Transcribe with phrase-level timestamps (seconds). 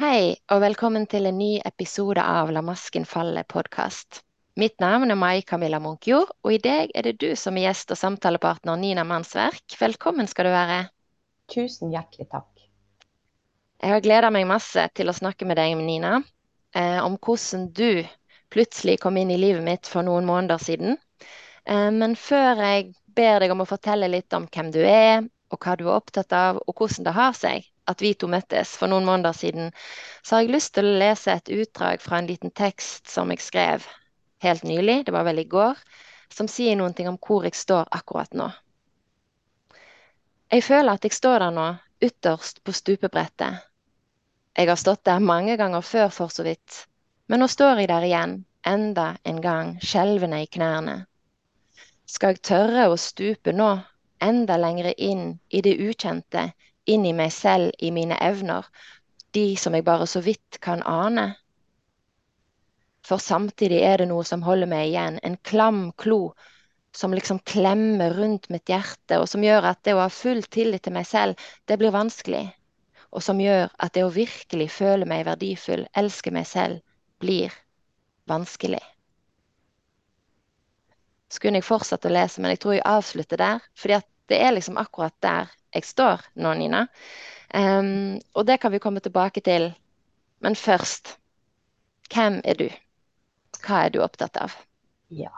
[0.00, 4.22] Hei, og velkommen til en ny episode av La masken falle-podkast.
[4.56, 7.92] Mitt navn er Mai Camilla Munkjord, og i dag er det du som er gjest
[7.92, 9.74] og samtalepartner Nina Mannsverk.
[9.76, 10.78] Velkommen skal du være.
[11.52, 12.62] Tusen hjertelig takk.
[13.82, 16.14] Jeg har gleda meg masse til å snakke med deg, Nina,
[16.72, 18.00] eh, om hvordan du
[18.48, 20.96] plutselig kom inn i livet mitt for noen måneder siden.
[21.68, 25.60] Eh, men før jeg ber deg om å fortelle litt om hvem du er, og
[25.60, 28.90] hva du er opptatt av, og hvordan det har seg at vi to møttes for
[28.90, 29.72] noen måneder siden,
[30.22, 33.42] så har jeg lyst til å lese et utdrag fra en liten tekst som jeg
[33.44, 33.86] skrev
[34.44, 35.78] helt nylig, det var vel i går,
[36.32, 38.48] som sier noen ting om hvor jeg står akkurat nå.
[40.50, 41.66] Jeg føler at jeg står der nå,
[42.02, 43.66] ytterst på stupebrettet.
[44.56, 46.86] Jeg har stått der mange ganger før, for så vidt,
[47.30, 48.32] men nå står jeg der igjen,
[48.66, 50.96] enda en gang, skjelvende i knærne.
[52.10, 53.68] Skal jeg tørre å stupe nå,
[54.20, 56.48] enda lengre inn i det ukjente,
[56.94, 58.66] inn i meg selv, i mine evner,
[59.36, 61.26] de som jeg bare så vidt kan ane?
[63.06, 66.20] For samtidig er det noe som holder meg igjen, en klam klo
[66.96, 70.84] som liksom klemmer rundt mitt hjerte, og som gjør at det å ha full tillit
[70.86, 71.38] til meg selv,
[71.70, 72.48] det blir vanskelig.
[73.14, 76.82] Og som gjør at det å virkelig føle meg verdifull, elske meg selv,
[77.22, 77.54] blir
[78.30, 78.82] vanskelig
[81.30, 83.66] så kunne jeg fortsatt å lese, men jeg tror jeg avslutter der.
[83.74, 86.86] fordi at det er liksom akkurat der jeg står nå, Nina.
[87.54, 89.70] Um, og det kan vi komme tilbake til.
[90.40, 91.16] Men først,
[92.14, 92.68] hvem er du?
[93.60, 94.54] Hva er du opptatt av?
[95.12, 95.32] Ja,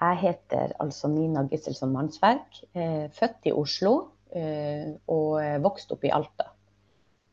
[0.00, 2.62] jeg heter altså Nina Gisselson Mannsverk.
[2.74, 3.94] Eh, født i Oslo
[4.34, 6.50] eh, og vokst opp i Alta.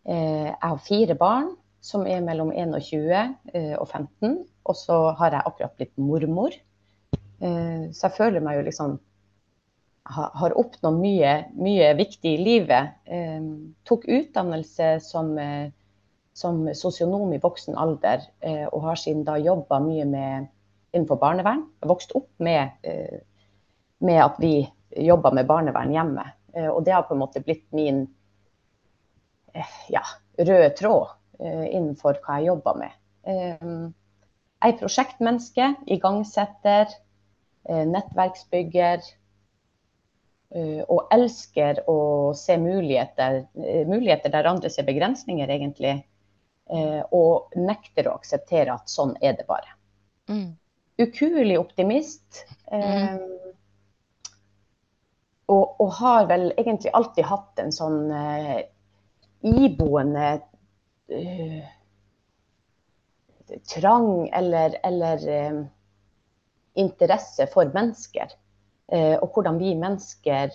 [0.06, 3.10] Eh, jeg har fire barn som er mellom 21
[3.54, 4.38] eh, og 15.
[4.66, 6.56] Og så har jeg akkurat blitt mormor.
[7.42, 8.98] Eh, så jeg føler meg jo liksom
[10.06, 12.98] har oppnådd mye, mye viktig i livet.
[13.06, 13.42] Eh,
[13.90, 15.72] tok utdannelse som, eh,
[16.34, 18.22] som sosionom i voksen alder,
[18.72, 20.48] og har siden da jobba mye med,
[20.92, 21.64] innenfor barnevern.
[21.82, 22.76] Jeg vokste opp med,
[24.04, 24.68] med at vi
[25.00, 26.26] jobba med barnevern hjemme.
[26.74, 28.04] Og det har på en måte blitt min
[29.88, 30.04] ja,
[30.36, 33.00] røde tråd innenfor hva jeg jobber med.
[33.24, 36.92] Jeg er prosjektmenneske, igangsetter,
[37.64, 39.08] nettverksbygger.
[40.54, 46.02] Eh, og elsker å se muligheter, eh, muligheter der andre ser begrensninger, egentlig.
[47.14, 49.76] Og nekter å akseptere at sånn er det bare.
[50.34, 50.56] Mm.
[50.98, 52.40] Ukuelig optimist.
[52.72, 53.20] Mm.
[55.46, 58.58] Og, og, har vel egentlig alltid hatt en sånn uh,
[59.46, 60.30] iboende
[61.14, 61.68] uh,
[63.70, 65.60] trang eller, eller uh,
[66.82, 68.34] interesse for mennesker.
[68.92, 70.54] Eh, og hvordan vi mennesker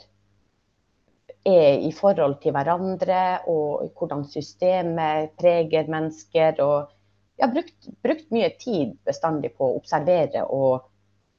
[1.51, 6.61] er i forhold til hverandre, og hvordan systemet preger mennesker.
[6.63, 6.91] Og
[7.39, 10.87] jeg har brukt, brukt mye tid bestandig på å observere og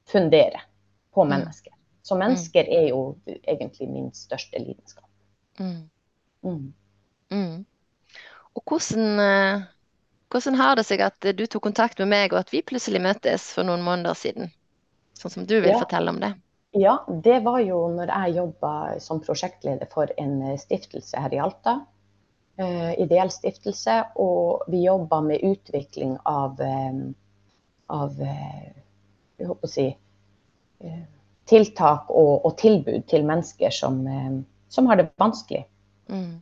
[0.09, 0.63] fundere
[1.13, 1.34] på mm.
[1.35, 1.74] mennesker.
[2.01, 5.06] Så mennesker er jo egentlig min største lidenskap.
[5.59, 5.90] Mm.
[6.41, 6.72] Mm.
[7.30, 7.59] Mm.
[8.57, 9.68] Og hvordan, eh,
[10.34, 13.51] hvordan har det seg at du tok kontakt med meg, og at vi plutselig møtes
[13.53, 14.51] for noen måneder siden?
[15.22, 15.80] sånn som du vil ja.
[15.80, 16.31] fortelle om det?
[16.71, 18.73] Ja, det var jo når jeg jobba
[19.03, 21.81] som prosjektleder for en stiftelse her i Alta.
[22.61, 23.97] Uh, ideell stiftelse.
[24.23, 27.09] Og vi jobba med utvikling av, um,
[27.91, 28.69] av uh,
[29.39, 29.89] jeg håper å si,
[30.85, 31.03] uh,
[31.51, 33.99] tiltak og, og, tilbud til mennesker som,
[34.71, 35.65] som har det vanskelig.
[36.07, 36.39] Mm.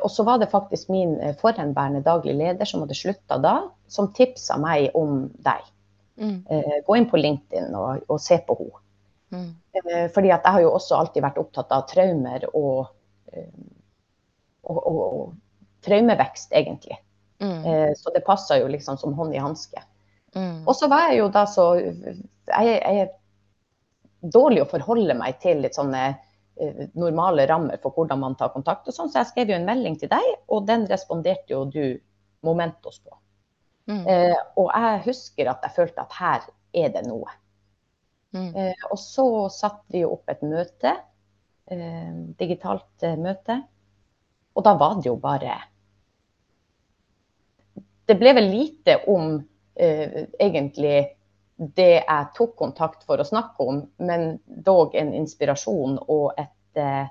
[0.00, 3.52] Og så var det faktisk min forhenværende daglig leder som hadde slutta da,
[3.86, 5.68] som tipsa meg om deg.
[6.18, 6.40] Mm.
[6.86, 8.82] Gå inn på LinkedIn og, og se på henne.
[9.30, 9.50] Mm.
[9.78, 12.90] Eh, fordi at jeg har jo også alltid vært opptatt av traumer og,
[13.32, 13.52] eh,
[14.66, 16.98] og, og, og traumevekst, egentlig.
[17.40, 17.94] Mm.
[17.96, 19.80] Så det passa jo liksom som hånd i hanske.
[20.36, 20.66] Mm.
[20.68, 23.14] Og så var jeg jo da så jeg, jeg er
[24.20, 26.02] dårlig å forholde meg til litt sånne
[27.00, 29.96] normale rammer for hvordan man tar kontakt og sånn, så jeg skrev jo en melding
[29.96, 31.96] til deg, og den responderte jo du
[32.44, 33.16] Momentos på.
[33.90, 34.06] Mm.
[34.06, 36.44] Eh, og jeg husker at jeg følte at her
[36.84, 37.32] er det noe.
[38.32, 38.54] Mm.
[38.56, 40.94] Eh, og så satte vi opp et møte,
[41.70, 43.60] eh, digitalt eh, møte.
[44.54, 45.58] Og da var det jo bare
[48.10, 49.36] Det ble vel lite om
[49.74, 50.96] eh, egentlig
[51.56, 57.06] det jeg tok kontakt for å snakke om, men dog en inspirasjon og et eh,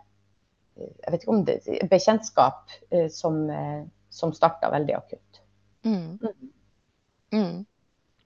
[0.79, 1.55] jeg vet ikke om det,
[1.91, 2.71] bekjentskap
[3.11, 3.39] som,
[4.15, 5.39] som starta veldig akutt.
[5.83, 6.19] Mm.
[7.35, 7.57] mm.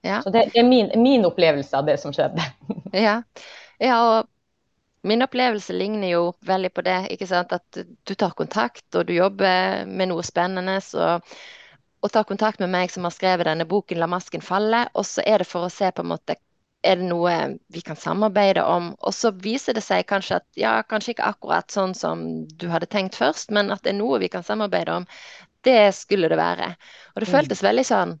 [0.04, 0.20] Ja.
[0.22, 2.44] Så det, er min, min, opplevelse av det som skjedde.
[3.06, 3.22] ja.
[3.80, 6.98] ja, og min opplevelse ligner jo veldig på det.
[7.14, 7.52] ikke sant?
[7.56, 10.76] At du tar kontakt, og du jobber med noe spennende.
[10.84, 11.14] Så,
[12.04, 15.24] og ta kontakt med meg som har skrevet denne boken 'La masken falle', og så
[15.24, 16.36] er det for å se på en måte
[16.84, 17.32] er det noe
[17.72, 18.90] vi kan samarbeide om?
[19.00, 22.90] Og så viser det seg kanskje at ja, kanskje ikke akkurat sånn som du hadde
[22.92, 25.06] tenkt først, men at det er noe vi kan samarbeide om.
[25.64, 26.74] Det skulle det være.
[27.14, 27.34] Og det mm.
[27.38, 28.18] føltes veldig sånn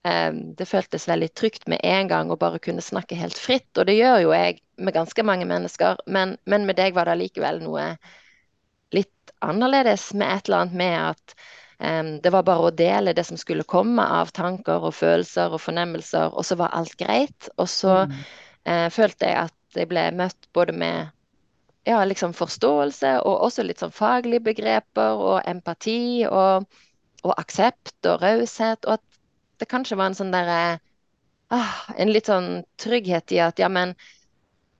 [0.00, 3.68] Det føltes veldig trygt med en gang å bare kunne snakke helt fritt.
[3.76, 7.18] Og det gjør jo jeg med ganske mange mennesker, men, men med deg var det
[7.18, 7.84] allikevel noe
[8.96, 11.36] litt annerledes med et eller annet med at
[11.80, 15.62] Um, det var bare å dele det som skulle komme av tanker og følelser og
[15.64, 17.48] fornemmelser, og så var alt greit.
[17.56, 18.18] Og så mm.
[18.68, 21.08] uh, følte jeg at jeg ble møtt både med
[21.88, 26.68] ja, liksom forståelse og også litt sånn faglige begreper og empati og,
[27.24, 29.06] og aksept og raushet, og at
[29.60, 30.80] det kanskje var en sånn derre
[31.52, 33.94] ah, En litt sånn trygghet i at ja, men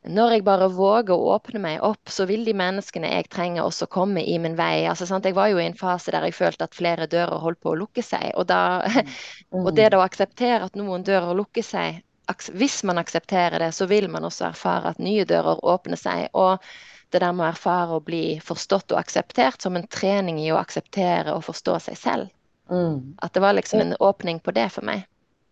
[0.09, 3.85] når jeg bare våger å åpne meg opp, så vil de menneskene jeg trenger, også
[3.93, 4.87] komme i min vei.
[4.89, 7.75] Altså, jeg var jo i en fase der jeg følte at flere dører holdt på
[7.75, 8.31] å lukke seg.
[8.41, 9.11] Og, da, mm.
[9.67, 12.01] og det da å akseptere at noen dører lukker seg,
[12.57, 16.31] hvis man aksepterer det, så vil man også erfare at nye dører åpner seg.
[16.33, 16.65] Og
[17.13, 20.61] det der med å erfare å bli forstått og akseptert som en trening i å
[20.61, 22.31] akseptere og forstå seg selv.
[22.71, 23.17] Mm.
[23.23, 25.07] At det var liksom en åpning på det for meg.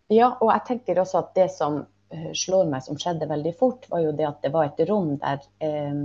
[0.09, 3.85] Ja, og jeg tenker også at det som Eh, slår meg som skjedde veldig fort,
[3.91, 5.97] var jo det at det var et rom der eh,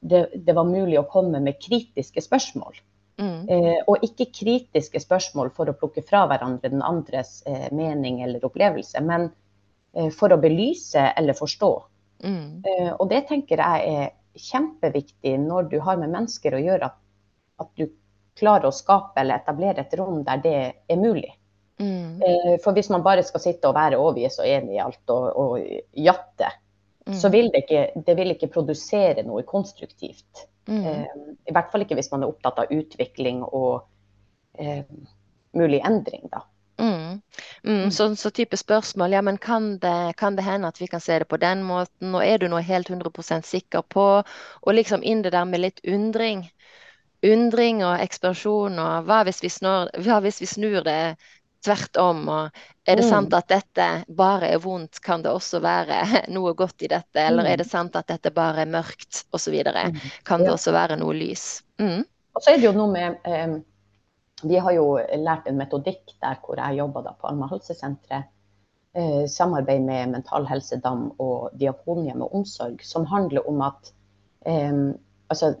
[0.00, 2.78] det, det, var mulig å komme med kritiske spørsmål.
[3.20, 3.42] Mm.
[3.52, 8.44] Eh, og ikke kritiske spørsmål for å plukke fra hverandre den andres eh, mening eller
[8.48, 9.28] opplevelse, men
[9.92, 11.72] eh, for å belyse eller forstå.
[12.24, 12.48] Mm.
[12.64, 16.96] Eh, og det tenker jeg er kjempeviktig når du har med mennesker å gjøre, at,
[17.60, 17.90] at du
[18.38, 20.58] klarer å skape eller etablere et rom der det
[20.90, 21.32] er mulig.
[21.80, 22.22] Mm.
[22.22, 25.26] Eh, for hvis man bare skal sitte og være overgitt og enig i alt og,
[25.34, 26.50] og jatte,
[27.06, 27.16] mm.
[27.18, 30.46] så vil det, ikke, det vil ikke produsere noe konstruktivt.
[30.70, 30.84] Mm.
[30.86, 31.04] Eh,
[31.50, 33.84] I hvert fall ikke hvis man er opptatt av utvikling og
[34.58, 34.84] eh,
[35.54, 36.44] mulig endring, da.
[36.78, 37.20] Mm.
[37.62, 41.00] Mm, så, så, type spørsmål, ja, men kan det, kan det, hende at vi kan
[41.00, 44.06] se det på den måten, og er du nå helt 100% sikker på?
[44.62, 46.48] Og liksom inn det der med litt undring.
[47.24, 51.16] Undring og ekspansjon, og hva hvis vi snur, hva hvis vi snur det
[51.64, 52.24] tvert om.
[52.28, 53.38] Og er det sant mm.
[53.38, 56.02] at dette bare er vondt, kan det også være
[56.34, 57.20] noe godt i dette?
[57.20, 57.72] Eller er det mm.
[57.72, 59.56] sant at dette bare er mørkt, osv.?
[59.64, 60.02] Mm.
[60.28, 61.62] Kan det også være noe lys?
[61.80, 62.04] Mm.
[62.34, 63.58] Og så er det jo noe med eh,
[64.42, 68.30] Vi har jo lært en metodikk der hvor jeg jobba på Alma helsesenteret.
[68.94, 73.90] Eh, samarbeid med Mental Helse Dam og Diakonhjemmet omsorg, som handler om at
[74.46, 74.76] eh,
[75.32, 75.54] altså,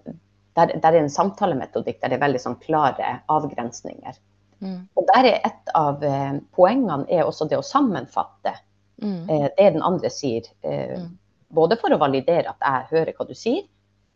[0.54, 4.16] der, der, er en samtalemetodikk der det er veldig sånn klare avgrensninger.
[4.64, 4.80] Mm.
[4.94, 8.54] Og der er et av eh, poengene er også det å sammenfatte
[9.02, 9.22] mm.
[9.28, 10.46] eh, det den andre sier.
[10.62, 11.08] Eh, mm.
[11.54, 13.64] Både for å validere at jeg hører hva du sier,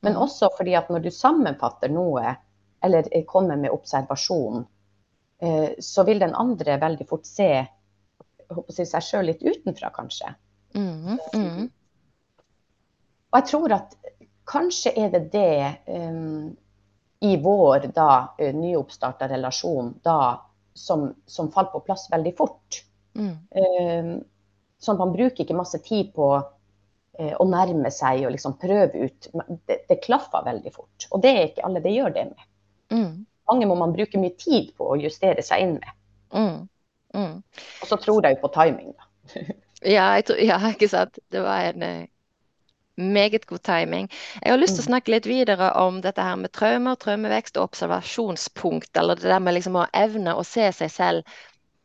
[0.06, 0.20] men mm.
[0.26, 2.36] også fordi at når du sammenfatter noe,
[2.84, 4.62] eller eh, kommer med observasjon,
[5.42, 7.50] eh, så vil den andre veldig fort se
[8.70, 10.32] si, seg sjøl litt utenfra, kanskje.
[10.76, 11.18] Mm.
[11.34, 11.66] Mm.
[13.28, 13.96] Og jeg tror at
[14.48, 16.56] kanskje er det det um,
[17.20, 18.10] i vår da
[18.40, 20.44] uh, nyoppstarta relasjon da
[20.78, 22.82] som, som, falt på plass veldig fort.
[23.18, 23.34] Mm.
[23.50, 24.12] Um,
[24.78, 29.08] sånn at man bruker ikke masse tid på uh, å nærme seg og liksom prøve
[29.08, 29.30] ut.
[29.66, 31.08] Det, det klaffer veldig fort.
[31.10, 32.46] Og det er ikke alle det gjør det med.
[32.94, 33.14] Mm.
[33.50, 35.96] Mange må man bruke mye tid på å justere seg inn med.
[36.32, 36.60] Mm.
[37.16, 37.34] mm.
[37.82, 39.42] Og så tror jeg jo på timing, da.
[39.96, 41.18] ja, tror, ja, ikke sant.
[41.32, 42.06] Det var en
[42.98, 44.08] meget god timing.
[44.42, 44.90] Jeg har lyst til å mm.
[44.92, 48.90] snakke litt videre om dette her med traumer, traumevekst og observasjonspunkt.
[48.96, 51.38] Eller det der med liksom å evne å se seg selv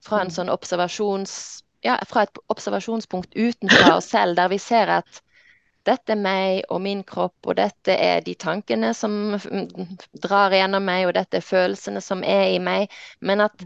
[0.03, 0.37] fra en mm.
[0.37, 1.27] sånn.
[1.83, 5.23] Ja, fra et observasjonspunkt utenfra oss selv, der vi ser at
[5.83, 9.35] dette er meg og min kropp, og dette er de tankene som
[10.23, 12.93] drar gjennom meg, og dette er følelsene som er i meg.
[13.19, 13.65] Men at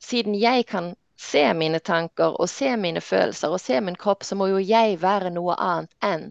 [0.00, 4.38] siden jeg kan se mine tanker og se mine følelser og se min kropp, så
[4.38, 6.28] må jo jeg være noe annet enn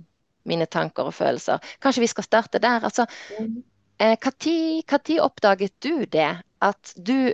[0.48, 1.64] mine tanker og følelser.
[1.84, 2.84] Kanskje vi skal starte der.
[2.84, 3.06] Altså,
[3.40, 3.64] mm.
[4.00, 6.38] eh, Når oppdaget du det?
[6.62, 7.34] At du,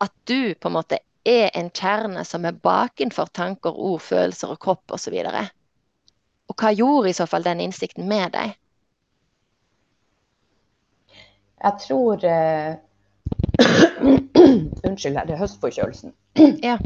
[0.00, 4.60] at du på en måte er en kjerne som er bakenfor tanker, ord, følelser og
[4.62, 5.14] kropp osv.
[5.14, 5.48] Og,
[6.48, 8.56] og hva gjorde i så fall den innsikten med deg?
[11.62, 12.76] Jeg tror uh...
[14.86, 16.12] Unnskyld, det er høstforkjølelsen.
[16.68, 16.76] ja.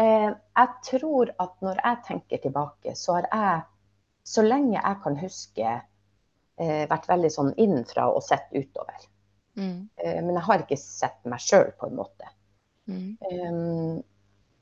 [0.00, 3.60] Uh, jeg tror at når jeg tenker tilbake, så har jeg
[4.30, 5.72] så lenge jeg kan huske,
[6.60, 9.08] eh, vært veldig sånn innenfra og sett utover.
[9.58, 9.88] Mm.
[9.96, 12.30] Eh, men jeg har ikke sett meg sjøl, på en måte.
[12.90, 13.10] Mm.
[13.30, 14.00] Um,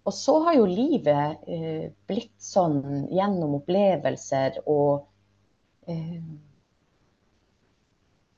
[0.09, 5.05] og så har jo livet eh, blitt sånn gjennom opplevelser og
[5.89, 6.21] eh,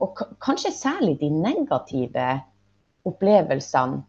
[0.00, 2.26] Og kanskje særlig de negative
[3.06, 4.00] opplevelsene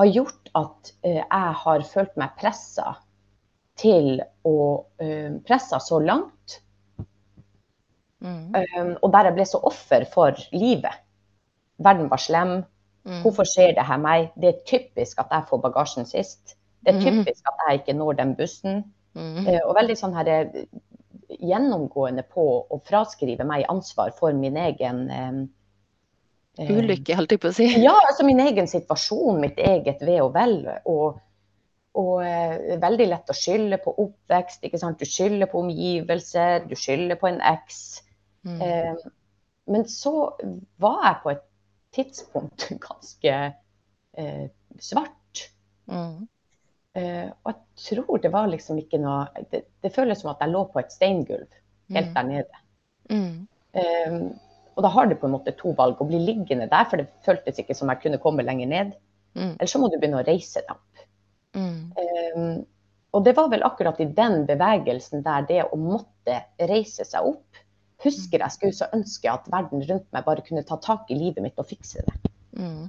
[0.00, 2.94] har gjort at eh, jeg har følt meg pressa
[3.80, 4.56] til å
[4.98, 6.60] presse Pressa så langt.
[8.20, 8.52] Mm.
[8.52, 11.00] Um, og der jeg ble så offer for livet.
[11.80, 12.52] Verden var slem.
[13.08, 13.22] Mm.
[13.24, 14.28] Hvorfor skjer det her meg?
[14.36, 16.56] Det er typisk at jeg får bagasjen sist.
[16.84, 17.24] Det er Mhm.
[17.24, 18.84] typisk at jeg ikke når den bussen.
[19.14, 19.46] Mm.
[19.48, 20.64] Uh, og veldig sånn her eh,
[21.40, 25.40] gjennomgående på å fraskrive meg ansvar for min egen eh,
[26.58, 27.66] eh, Ulykke, holdt jeg på å si.
[27.82, 30.68] Ja, altså min egen situasjon, mitt eget ve og vel.
[30.84, 31.18] Og,
[32.00, 34.64] og eh, veldig lett å skylde på oppvekst.
[34.66, 35.00] ikke sant?
[35.00, 37.80] Du skylder på omgivelser, du skylder på en eks.
[38.48, 38.60] Mm.
[38.64, 39.06] Eh,
[39.70, 40.14] men så
[40.80, 41.46] var jeg på et
[41.96, 43.38] tidspunkt ganske
[44.18, 44.44] eh,
[44.80, 45.46] svart.
[45.90, 46.28] Mm.
[46.98, 50.50] Eh, og jeg tror det var liksom ikke noe det, det føles som at jeg
[50.50, 51.46] lå på et steingulv
[51.90, 52.14] helt Mm.
[52.14, 52.58] der nede.
[53.10, 53.48] Mm.
[53.74, 54.16] Eh,
[54.76, 55.98] og da har du på en måte to valg.
[56.00, 58.92] Å bli liggende der, for det føltes ikke som jeg kunne komme lenger ned.
[59.34, 59.56] Mm.
[59.58, 60.86] Eller så må du begynne å reise deg opp.
[61.56, 61.90] Mm.
[62.36, 62.60] Um,
[63.10, 66.36] og det var vel akkurat i den bevegelsen der det å måtte
[66.70, 67.60] reise seg opp
[68.00, 71.44] Husker jeg skulle så ønske at verden rundt meg bare kunne ta tak i livet
[71.44, 72.14] mitt og fikse det.
[72.56, 72.86] Mm.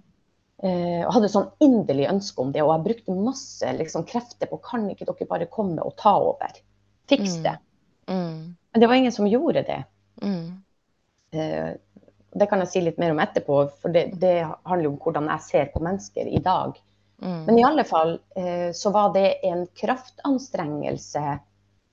[0.63, 2.61] Uh, og hadde sånn inderlig ønske om det.
[2.63, 6.61] Og jeg brukte masse liksom, krefter på kan ikke dere bare komme og ta over?
[7.11, 7.43] Fiks Mm.
[7.43, 7.55] det.
[8.07, 8.55] Mm.
[8.71, 9.83] Men det var ingen som gjorde det.
[10.23, 10.63] Mm.
[11.33, 11.73] Eh,
[12.31, 15.27] det kan jeg si litt mer om etterpå, for det, det handler jo om hvordan
[15.33, 16.79] jeg ser på mennesker i dag.
[17.21, 17.45] Mm.
[17.45, 21.39] Men i alle fall eh, så var det en kraftanstrengelse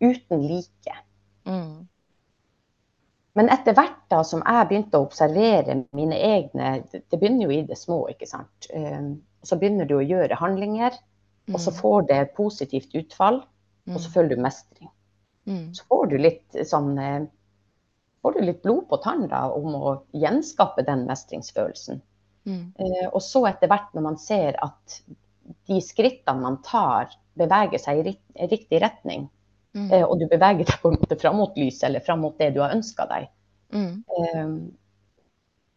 [0.00, 0.94] uten like.
[1.44, 1.86] Mm.
[3.38, 7.62] Men etter hvert da som jeg begynte å observere mine egne Det, begynner jo i
[7.68, 8.66] det små, ikke sant.
[8.74, 9.12] Eh,
[9.46, 10.96] så begynner du å gjøre handlinger,
[11.52, 11.76] og så Mm.
[11.80, 13.42] får det positivt utfall,
[13.88, 14.12] og så Mm.
[14.14, 14.88] føler du mestring.
[15.46, 15.74] Mm.
[15.74, 17.26] Så får du litt sånn eh,
[18.22, 22.00] Får du litt blod på tanna om å gjenskape den mestringsfølelsen.
[22.48, 22.60] Mm.
[22.80, 25.00] Eh, og så etter hvert når man ser at
[25.68, 29.28] de skrittene man tar, beveger seg i ri- riktig retning,
[29.76, 29.90] Mm.
[29.92, 32.54] eh, og du beveger deg på en måte fram mot lyset eller fram mot det
[32.54, 33.28] du har ønska deg,
[33.72, 34.04] Mm.
[34.16, 34.46] eh,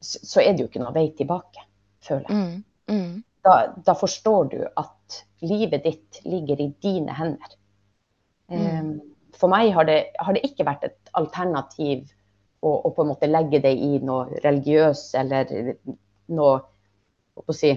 [0.01, 1.65] så, er det jo ikke noe vei tilbake,
[2.01, 2.37] føler jeg.
[2.37, 2.63] Mm.
[2.95, 3.23] Mm.
[3.43, 7.55] Da, da forstår du at livet ditt ligger i dine hender.
[8.51, 8.99] Mm.
[9.37, 12.09] For meg har det, har det ikke vært et alternativ
[12.61, 15.75] å, å på en måte legge det i noe religiøs eller
[16.35, 16.59] noe
[17.41, 17.71] hva si,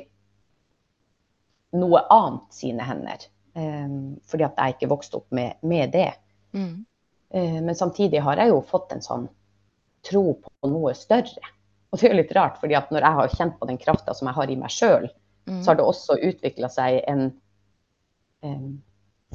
[1.78, 3.28] noe annet sine hender.
[3.54, 6.10] Um, fordi at jeg ikke vokste opp med, med det.
[6.58, 6.84] Mm.
[7.34, 9.28] Uh, men samtidig har jeg jo fått en sånn
[10.04, 11.52] tro på noe større.
[11.90, 14.14] Og det er jo litt rart, fordi at når jeg har kjent på den krafta
[14.14, 15.06] som jeg har i meg sjøl,
[15.46, 15.62] Mm.
[15.62, 17.26] så har det også utvikla seg en,
[18.40, 18.82] en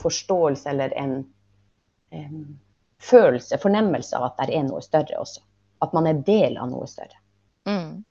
[0.02, 1.34] forståelse eller en,
[2.10, 2.60] en
[3.02, 5.44] følelse, fornemmelse av at det er noe større også.
[5.86, 7.22] At man er del av noe større.
[7.70, 8.04] Mm.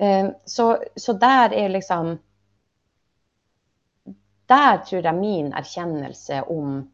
[0.00, 2.18] Eh, Så, så der er liksom
[4.48, 6.92] Der tror jeg min erkjennelse om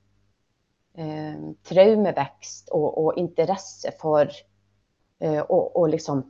[0.94, 4.30] eh, traumevekst og, og interesse for
[5.20, 5.42] eh,
[5.90, 6.22] liksom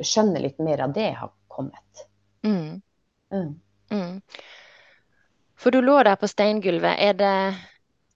[0.00, 2.06] skjønne litt mer av det har kommet.
[2.46, 2.82] Mm.
[3.32, 3.60] Mm.
[3.90, 4.20] Mm.
[5.56, 6.96] For du lå der på steingulvet.
[6.98, 7.34] Er det,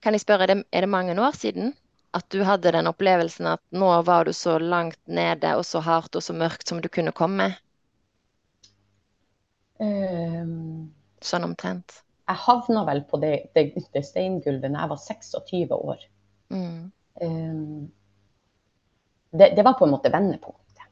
[0.03, 1.73] kan jeg spørre, er det, er det mange år siden
[2.13, 6.15] at du hadde den opplevelsen at nå var du så langt nede og så hardt
[6.15, 7.51] og så mørkt som du kunne komme?
[9.79, 10.45] Eh,
[11.23, 12.01] Sånn omtrent.
[12.29, 16.03] Jeg havna vel på det, det, det steingulvet da jeg var 26 år.
[16.53, 16.91] Mm.
[17.21, 17.89] Um,
[19.31, 20.85] det, det var på en måte vendepunktet.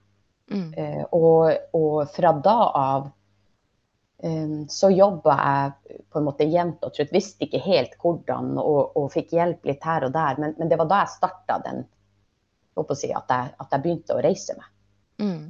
[0.50, 0.72] Mm.
[0.74, 3.08] Uh, og, og fra da av
[4.24, 7.14] um, så jobba jeg på en måte jevnt og trutt.
[7.14, 10.42] Visste ikke helt hvordan og, og fikk hjelp litt her og der.
[10.42, 11.86] Men, men det var da jeg starta den
[12.78, 14.74] håper å si, at, jeg, at jeg begynte å reise meg.
[15.22, 15.44] Mm.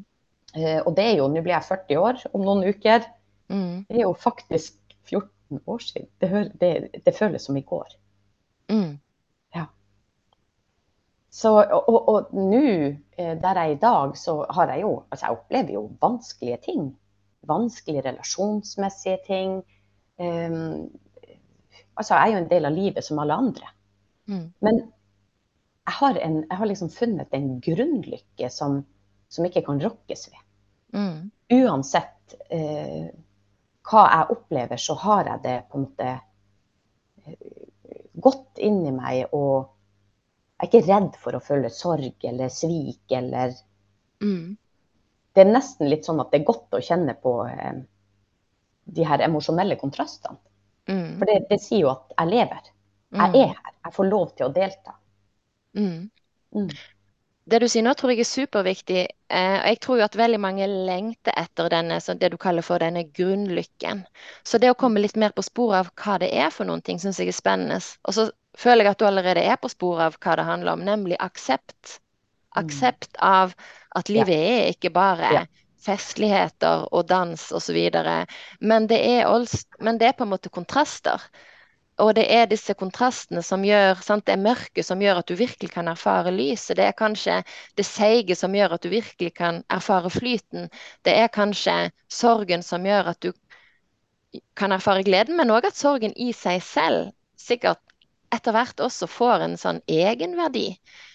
[0.55, 3.07] Uh, og det er jo, nå blir jeg 40 år om noen uker.
[3.49, 3.85] Mm.
[3.89, 4.73] Det er jo faktisk
[5.07, 6.07] 14 år siden.
[6.21, 7.87] Det, hører, det, det føles som i går.
[8.69, 8.97] Mm.
[11.37, 12.61] Så, og og- og nå,
[13.17, 16.57] eh, der jeg er i dag, så har jeg jo Altså, jeg opplever jo vanskelige
[16.65, 16.97] ting.
[17.47, 19.63] Vanskelige relasjonsmessige ting.
[20.19, 20.89] Um,
[21.97, 23.67] altså, jeg er jo en del av livet som alle andre.
[24.25, 24.53] Mm.
[24.61, 24.77] Men
[25.87, 28.85] jeg har, en, jeg har liksom funnet en grunnlykke som,
[29.29, 30.41] som ikke kan rokkes ved.
[30.99, 31.31] Mm.
[31.51, 33.07] Uansett eh,
[33.87, 36.09] hva jeg opplever, så har jeg det på en måte
[37.25, 37.37] eh,
[38.27, 39.33] godt inni meg.
[39.35, 39.69] Og
[40.57, 43.55] jeg er ikke redd for å føle sorg eller svik eller
[44.17, 44.57] Mm.
[45.33, 47.81] Det er nesten litt sånn at det er godt å kjenne på eh,
[48.97, 50.39] de her emosjonelle kontrastene.
[50.89, 51.19] Mm.
[51.19, 52.71] For det, det sier jo at jeg lever.
[53.13, 53.73] Jeg er her.
[53.85, 54.95] Jeg får lov til å delta.
[55.77, 56.09] Mm.
[57.47, 59.03] Det du sier nå, tror jeg er superviktig.
[59.31, 62.83] Eh, og jeg tror jo at veldig mange lengter etter denne, det du kaller for
[62.83, 64.03] denne grunnlykken.
[64.43, 66.99] Så det å komme litt mer på sporet av hva det er for noen ting,
[66.99, 67.79] syns jeg er spennende.
[68.03, 68.27] Og så
[68.57, 71.99] føler jeg at du allerede er på sporet av hva det handler om, nemlig aksept.
[72.51, 72.65] Mm.
[72.65, 73.55] Aksept av
[73.95, 74.53] at livet ja.
[74.57, 75.43] er ikke bare ja.
[75.87, 77.79] festligheter og dans osv.
[78.59, 78.99] Men, det
[79.79, 81.21] men det er på en måte kontraster.
[81.97, 84.27] Og det er disse kontrastene som gjør sant?
[84.27, 86.77] Det er mørket som gjør at du virkelig kan erfare lyset.
[86.77, 87.39] Det er kanskje
[87.79, 90.69] det seige som gjør at du virkelig kan erfare flyten.
[91.01, 93.31] Det er kanskje sorgen som gjør at du
[94.59, 97.81] kan erfare gleden, men òg at sorgen i seg selv sikkert
[98.35, 100.67] etter hvert også får en sånn egenverdi.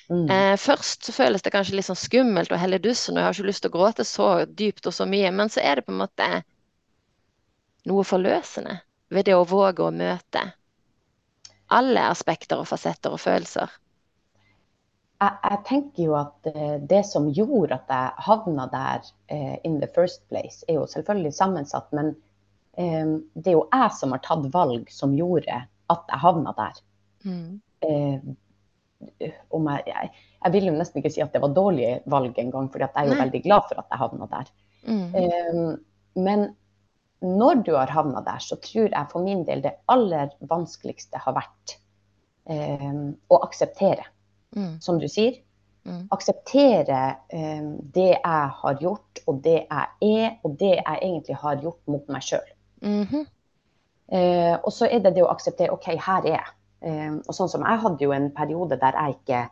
[0.09, 0.25] Mm.
[0.33, 3.51] Eh, først så føles det kanskje litt sånn skummelt og helledussen, og jeg har ikke
[3.51, 6.03] lyst til å gråte så dypt og så mye, men så er det på en
[6.03, 6.29] måte
[7.87, 8.81] noe forløsende
[9.12, 10.43] ved det å våge å møte
[11.73, 13.73] alle aspekter og fasetter og følelser?
[15.23, 19.79] Jeg, jeg tenker jo at uh, det som gjorde at jeg havna der uh, in
[19.83, 21.88] the first place, er jo selvfølgelig sammensatt.
[21.95, 22.14] Men
[22.76, 25.62] um, det er jo jeg som har tatt valg som gjorde
[25.93, 26.81] at jeg havna der.
[27.25, 27.61] Mm.
[27.87, 28.35] Uh,
[29.19, 29.33] jeg,
[29.87, 30.11] jeg,
[30.45, 33.09] jeg, vil jo nesten ikke si at det var dårlige valg engang, for jeg er
[33.09, 33.23] jo Nei.
[33.25, 34.52] veldig glad for at jeg havna der.
[34.83, 35.14] Mm.
[35.14, 35.73] Um,
[36.23, 36.49] men
[37.23, 41.37] når du har havna der, så tror jeg for min del det aller vanskeligste har
[41.37, 41.76] vært
[42.50, 42.93] eh,
[43.29, 44.07] å akseptere,
[44.57, 44.81] mm.
[44.83, 45.38] som du sier.
[45.85, 46.07] Mm.
[46.14, 47.02] Akseptere
[47.35, 47.62] eh,
[47.95, 52.12] det jeg har gjort, og det jeg er, og det jeg egentlig har gjort mot
[52.12, 52.52] meg sjøl.
[52.83, 53.25] Mm -hmm.
[54.12, 56.49] eh, og så er det det å akseptere OK, her er jeg.
[56.83, 59.49] Eh, og sånn som jeg hadde jo en periode der jeg ikke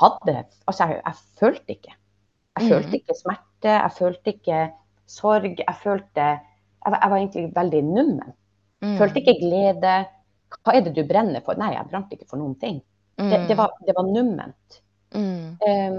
[0.00, 1.94] hadde Altså, jeg, jeg følte ikke.
[2.58, 2.94] Jeg følte mm.
[2.94, 4.72] ikke smerte, jeg følte ikke
[5.06, 5.58] sorg.
[5.58, 6.26] Jeg følte
[6.84, 8.34] jeg, jeg var egentlig veldig nummen.
[8.82, 8.96] Mm.
[8.98, 9.94] Følte ikke glede.
[10.62, 11.58] Hva er det du brenner for?
[11.58, 12.82] Nei, jeg brant ikke for noen ting.
[13.20, 13.30] Mm.
[13.30, 14.82] Det, det, var, det, var, numment.
[15.14, 15.56] Mm.
[15.62, 15.98] Um,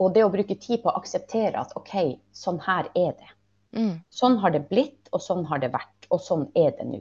[0.00, 1.94] og det å bruke tid på å akseptere at OK,
[2.36, 3.30] sånn her er det.
[3.76, 3.94] Mm.
[4.12, 7.00] Sånn har det blitt, og sånn har det vært, og sånn er det nå.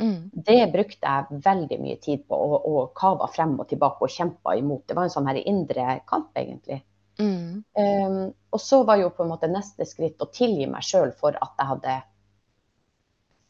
[0.00, 0.30] Mm.
[0.32, 4.56] Det brukte jeg veldig mye tid på, og, og kava frem og tilbake og kjempa
[4.58, 4.86] imot.
[4.88, 6.80] Det var en sånn her indre kamp, egentlig.
[7.18, 7.64] Mm.
[7.74, 8.20] Um,
[8.50, 11.58] og så var jo på en måte neste skritt å tilgi meg sjøl for at
[11.58, 11.96] jeg hadde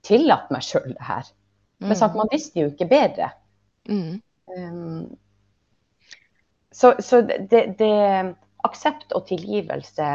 [0.06, 1.28] tillatt meg sjøl det her.
[1.80, 2.16] Men mm.
[2.16, 3.30] man visste jo ikke bedre.
[3.88, 4.20] Mm.
[4.56, 5.16] Um,
[6.70, 10.08] så, så det, det, aksept og tilgivelse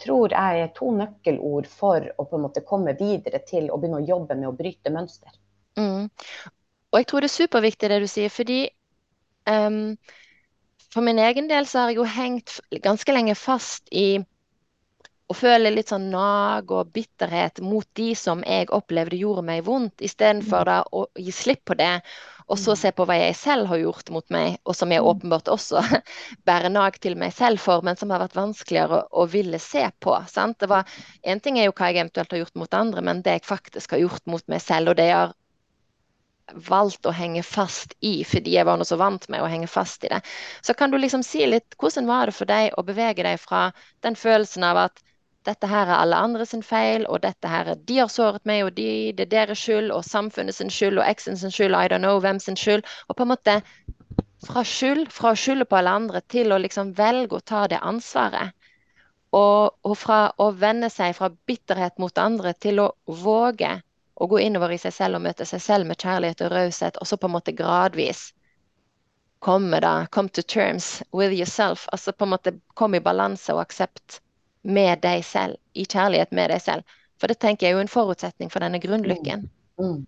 [0.00, 4.00] tror jeg er to nøkkelord for å på en måte komme videre til å begynne
[4.00, 5.30] å jobbe med å bryte mønster.
[5.78, 6.08] Mm.
[6.90, 8.60] Og jeg tror det er superviktig det du sier, fordi
[9.46, 9.94] um,
[10.94, 14.20] for min egen del så har jeg jo hengt ganske lenge fast i
[15.30, 20.02] å føle litt sånn nag og bitterhet mot de som jeg opplevde gjorde meg vondt,
[20.02, 20.70] istedenfor mm.
[20.70, 21.92] da å gi slipp på det,
[22.50, 22.78] og så mm.
[22.80, 25.10] se på hva jeg selv har gjort mot meg, og som jeg mm.
[25.12, 25.84] åpenbart også
[26.50, 29.84] bærer nag til meg selv for, men som har vært vanskeligere å, å ville se
[30.02, 30.16] på.
[30.32, 30.58] Sant?
[30.58, 30.90] Det var,
[31.22, 33.94] en ting er jo hva jeg eventuelt har gjort mot andre, men det jeg faktisk
[33.94, 35.36] har gjort mot meg selv, og det jeg har
[36.54, 40.04] valgt å henge fast i fordi jeg var nå så vant med å henge fast
[40.04, 40.20] i det.
[40.62, 43.68] Så kan du liksom si litt hvordan var det for deg å bevege deg fra
[44.06, 45.04] den følelsen av at
[45.48, 48.64] dette her er alle andre sin feil, og dette her er de har såret meg,
[48.66, 51.88] og de, det er deres skyld, og samfunnet sin skyld, og eksen sin skyld, I
[51.88, 52.84] don't know hvem sin skyld.
[53.08, 53.56] Og på en måte
[54.44, 57.80] fra skyld, fra å skylde på alle andre, til å liksom velge å ta det
[57.80, 58.52] ansvaret.
[59.36, 63.76] Og, og fra å vende seg fra bitterhet mot andre til å våge
[64.20, 67.08] å gå innover i seg selv og møte seg selv med kjærlighet og raushet, og
[67.08, 68.30] så på en måte gradvis
[69.40, 71.86] komme da, come to terms with yourself.
[71.92, 74.20] Altså på en måte komme i balanse og aksept
[74.62, 76.98] med deg selv, i kjærlighet med deg selv.
[77.20, 79.46] For det tenker jeg er jo en forutsetning for denne grunnlykken.
[79.80, 80.02] Mm.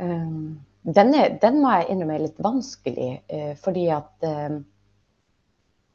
[0.00, 4.62] Um, er, den må jeg innrømme er litt vanskelig, uh, fordi at uh,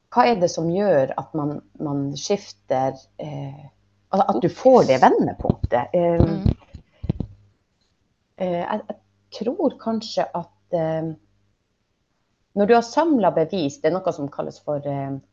[0.10, 3.65] Hva er det som gjør at man, man skifter uh,
[4.10, 5.93] at du får det vendepunktet.
[5.93, 6.50] Mm.
[8.36, 8.82] Eh, jeg,
[9.39, 11.12] tror kanskje at um,
[12.58, 14.82] når du har samla bevis, det er noe som kalles for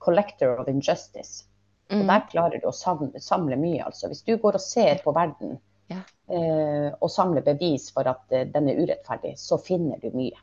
[0.04, 1.46] 'collector of injustice'.
[1.88, 2.00] Mm.
[2.00, 3.84] Og der klarer du å samle, samle, mye.
[3.86, 4.10] altså.
[4.10, 5.56] Hvis du går og ser på verden
[5.88, 6.02] ja.
[7.00, 10.36] og samler bevis for at den er urettferdig, så finner du mye.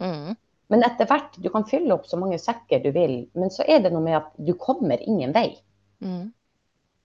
[0.00, 0.34] Mm.
[0.72, 3.84] Men etter hvert, du kan fylle opp så mange sekker du vil, men så er
[3.84, 5.50] det noe med at du kommer ingen vei.
[6.00, 6.32] Mm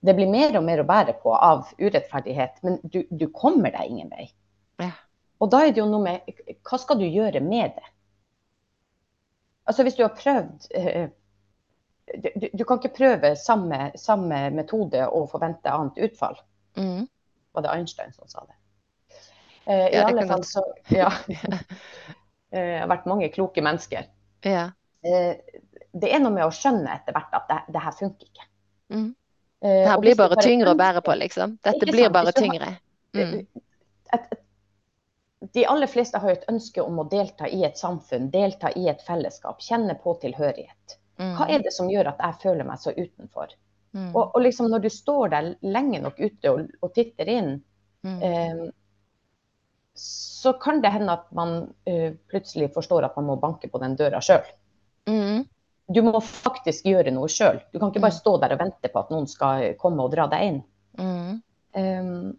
[0.02, 3.90] det blir mer og mer å bære på av urettferdighet, men du, du kommer deg
[3.90, 4.28] ingen vei.
[4.82, 4.90] Ja.
[5.42, 7.88] Og da er det jo noe med hva skal du gjøre med det?
[9.70, 11.12] Altså hvis du har prøvd eh,
[12.18, 16.34] du, du, kan ikke prøve samme, samme, metode og forvente annet utfall.
[16.76, 17.06] Mm.
[17.54, 18.58] Var det Einstein som sa det?
[19.64, 21.12] Eh, I ja, alle fall så Ja.
[22.52, 24.10] Eh, det har vært mange kloke mennesker.
[24.44, 24.66] Ja.
[25.08, 25.38] Eh,
[25.96, 28.44] det er noe med å skjønne etter hvert at det, det her funker ikke.
[28.92, 29.06] Mm.
[29.62, 31.56] Eh, Det her blir bare tyngre å bære på, liksom.
[31.62, 32.76] Dette blir bare tyngre.
[33.14, 33.46] Mm.
[35.52, 39.02] de aller fleste har et ønske om å delta i et samfunn, delta i et
[39.02, 40.96] fellesskap, kjenne på tilhørighet.
[41.20, 41.34] Mm.
[41.36, 43.52] Hva er det som gjør at jeg føler meg så utenfor?
[43.92, 44.14] Mm.
[44.14, 47.52] Og, og liksom når du står der lenge nok ute og, og titter inn,
[48.02, 48.22] Mm.
[48.22, 48.70] eh,
[49.94, 51.52] så kan det hende at man
[51.86, 54.42] uh, plutselig forstår at man må banke på den døra sjøl.
[55.06, 55.44] Mm.
[55.92, 57.60] Du må faktisk gjøre noe sjøl.
[57.72, 58.20] Du kan ikke bare Mm.
[58.20, 60.62] stå der og vente på at noen skal komme og dra deg inn.
[60.98, 61.42] Mm.
[61.74, 62.38] Um,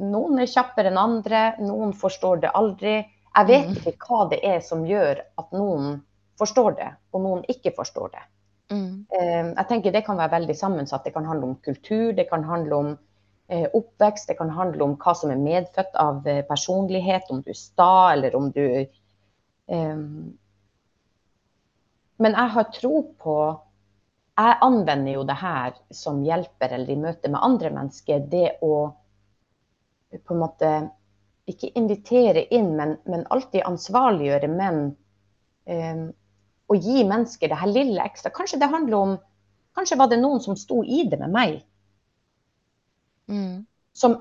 [0.00, 2.94] noen er kjappere enn andre, noen forstår det aldri.
[3.36, 3.76] Jeg vet Mm.
[3.76, 6.02] ikke hva det er som gjør at noen
[6.38, 8.24] forstår det, og noen ikke forstår det.
[8.70, 9.06] Mm.
[9.10, 11.04] Um, jeg tenker Det kan være veldig sammensatt.
[11.04, 12.98] Det kan handle om kultur, det kan handle om
[13.52, 17.50] uh, oppvekst, det kan handle om hva som er medfødt av eh, personlighet, om du
[17.50, 18.86] er sta eller om du
[19.66, 20.38] um,
[22.20, 23.36] Men jeg har tro på
[24.40, 28.22] Jeg anvender jo det her som hjelper eller i møte med andre mennesker.
[28.30, 28.74] Det å
[30.10, 30.70] på en måte
[31.50, 34.78] ikke invitere inn, men, men alltid ansvarliggjøre, men
[35.68, 36.06] eh,
[36.70, 38.32] å gi mennesker det her lille ekstra.
[38.32, 39.18] Kanskje det handler om
[39.76, 41.60] Kanskje var det noen som sto i det med meg,
[43.30, 43.66] Mm.
[43.94, 44.16] som,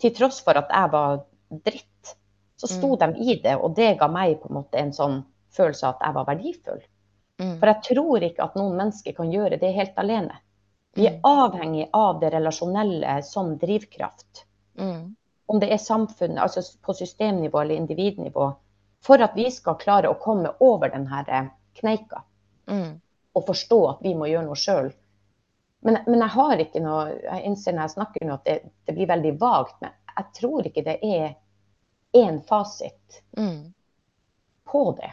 [0.00, 1.18] til tross for at jeg var
[1.66, 2.14] dritt.
[2.56, 5.18] Så sto de i det, og det ga meg på en måte en sånn
[5.52, 6.82] følelse av at jeg var verdifull.
[7.40, 7.58] Mm.
[7.60, 10.36] For jeg tror ikke at noen mennesker kan gjøre det helt alene.
[10.94, 11.20] Vi er Mm.
[11.24, 14.44] avhengig av det relasjonelle som drivkraft.
[14.78, 15.16] Mm.
[15.46, 18.54] Om det er samfunnet, altså på systemnivå eller individnivå,
[19.02, 22.22] for at vi skal klare å komme over denne kneika
[22.66, 23.00] Mm.
[23.34, 24.92] og forstå at vi må gjøre noe sjøl.
[25.82, 28.94] Men, men jeg har ikke noe Jeg innser når jeg snakker nå at det, det
[28.94, 31.34] blir veldig vagt, men jeg tror ikke det er
[32.14, 33.74] én fasit Mm.
[34.64, 35.12] på det.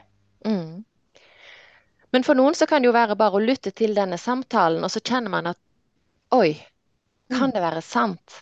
[2.12, 2.18] Mm.
[2.18, 4.92] Men for noen så kan det jo være bare å lytte til denne samtalen, og
[4.92, 5.60] så kjenner man at
[6.32, 6.56] oi,
[7.32, 8.42] kan det være sant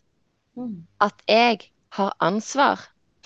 [0.99, 1.59] at jeg
[1.97, 2.79] har ansvar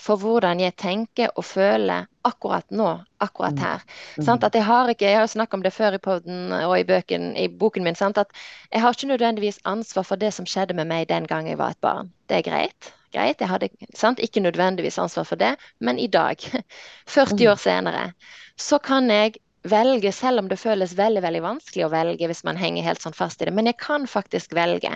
[0.04, 3.62] for hvordan jeg tenker og føler akkurat nå, akkurat Mm.
[3.62, 3.80] her.
[4.20, 4.44] Sant?
[4.44, 7.36] At jeg har ikke, jeg har snakket om det før i poden og i, bøken,
[7.36, 8.18] i boken min, sant?
[8.18, 8.28] at
[8.72, 11.70] jeg har ikke nødvendigvis ansvar for det som skjedde med meg den gang jeg var
[11.70, 12.12] et barn.
[12.28, 12.92] Det er greit.
[13.12, 14.18] greit, jeg hadde sant?
[14.18, 16.36] ikke nødvendigvis ansvar for det, men i dag,
[17.06, 17.50] 40 Mm.
[17.52, 18.12] år senere,
[18.58, 22.56] så kan jeg velge, selv om det føles veldig, veldig vanskelig å velge hvis man
[22.60, 24.92] henger helt sånn fast i det, men jeg kan faktisk velge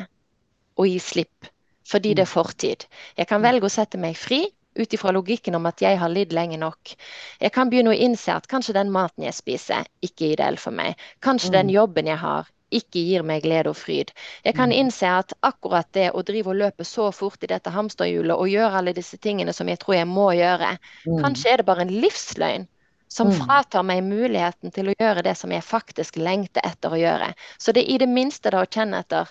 [0.79, 1.49] å gi slipp,
[1.89, 2.85] fordi det er fortid.
[3.17, 4.45] Jeg kan velge å sette meg fri
[4.79, 6.93] ut ifra logikken om at jeg har lidd lenge nok.
[7.41, 10.71] Jeg kan begynne å innse at kanskje den maten jeg spiser, ikke er ideell for
[10.71, 10.95] meg.
[11.25, 11.75] Kanskje den Mm.
[11.75, 14.13] jobben jeg har, ikke gir meg glede og fryd.
[14.45, 14.77] Jeg kan Mm.
[14.77, 18.77] innse at akkurat det å drive og løpe så fort i dette hamsterhjulet og gjøre
[18.79, 21.23] alle disse tingene som jeg tror jeg må gjøre, Mm.
[21.25, 22.69] kanskje er det bare en livsløgn
[23.09, 23.39] som Mm.
[23.41, 27.35] fratar meg muligheten til å gjøre det som jeg faktisk lengter etter å gjøre.
[27.59, 29.29] Så det er i det minste da å kjenne etter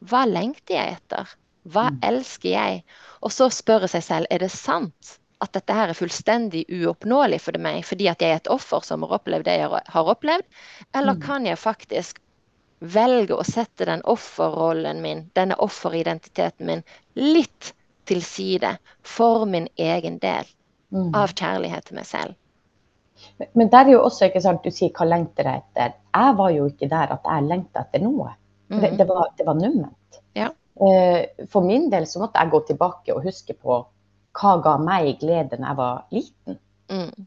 [0.00, 1.28] hva lengter jeg etter?
[1.68, 1.98] Hva Mm.
[2.02, 2.84] elsker jeg?
[3.22, 7.58] Og så spørre seg selv er det sant at dette her er fullstendig uoppnåelig for
[7.58, 10.44] meg fordi at jeg er et offer som har opplevd det jeg har opplevd,
[10.94, 11.20] eller Mm.
[11.20, 12.18] kan jeg faktisk
[12.80, 17.74] velge å sette den offerrollen min, denne offeridentiteten min, litt
[18.06, 20.44] til side for min egen del
[21.14, 22.34] av kjærlighet til meg selv?
[23.54, 25.92] Men- der er jo også, ikke sant, du sier hva lengter jeg etter.
[26.14, 28.34] Jeg var jo ikke der at jeg lengta etter noe.
[28.70, 28.80] Mm.
[28.80, 28.96] Det, Mhm.
[28.98, 30.20] det, var, det var numment.
[30.36, 30.48] Ja.
[30.80, 33.84] Eh, For min del så måtte jeg gå tilbake og huske på
[34.40, 36.58] hva ga meg glede da jeg var liten.
[36.90, 37.26] Mm.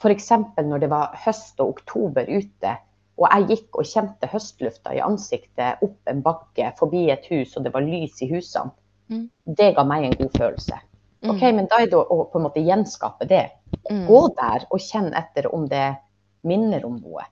[0.00, 0.30] F.eks.
[0.62, 2.76] når det var høst og oktober ute,
[3.18, 7.64] og jeg gikk og kjente høstlufta i ansiktet opp en bakke forbi et hus, og
[7.64, 8.70] det var lys i husene.
[9.08, 9.28] Mm.
[9.56, 10.78] Det ga meg en god følelse.
[11.24, 11.30] Mm.
[11.32, 13.46] Ok, Men da er det å på en måte gjenskape det.
[13.90, 14.04] Mm.
[14.08, 15.96] Gå der og kjenn etter om det
[16.44, 17.24] minner om noe.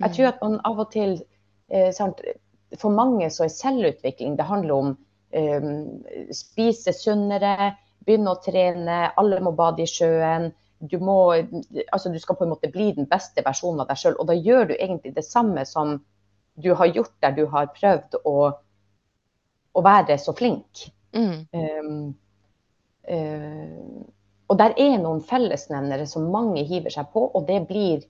[0.00, 0.14] Jeg Mm.
[0.16, 1.18] tror at man av og til
[1.70, 1.92] eh,
[2.78, 4.96] For mange så er selvutvikling Det handler om
[5.32, 5.60] eh,
[6.32, 7.74] spise sunnere,
[8.06, 10.52] begynne å trene, alle må bade i sjøen.
[10.80, 11.34] Du, må,
[11.92, 14.14] altså du skal på en måte bli den beste versjonen av deg sjøl.
[14.18, 15.98] Og da gjør du egentlig det samme som
[16.56, 18.52] du har gjort der du har prøvd å,
[19.74, 20.86] å være så flink.
[21.12, 21.46] Mm.
[21.52, 22.14] Um,
[24.50, 28.02] og der er noen fellesnevnere som mange hiver seg på, og det blir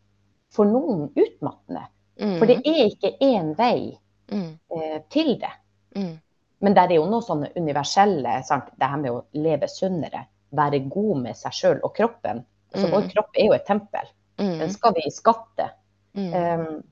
[0.53, 1.85] for noen utmattende.
[2.20, 2.38] Mm.
[2.38, 3.98] For det er ikke én vei
[4.31, 4.59] Mm.
[4.70, 5.50] eh, til det.
[5.96, 6.20] Mm.
[6.61, 8.64] Men der er jo noe sånne universelle, sant?
[8.79, 12.44] det her med å leve sunnere, være god med seg sjøl og kroppen.
[12.72, 12.92] Altså, Mm.
[12.92, 14.07] Vår kropp er jo et tempel,
[14.38, 14.70] den Mm.
[14.70, 15.70] skal vi skatte.
[16.14, 16.83] Um,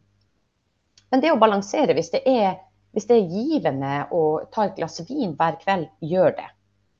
[1.13, 2.57] men det å balansere, hvis det, er,
[2.93, 6.49] hvis det er givende å ta et glass vin hver kveld, gjør det.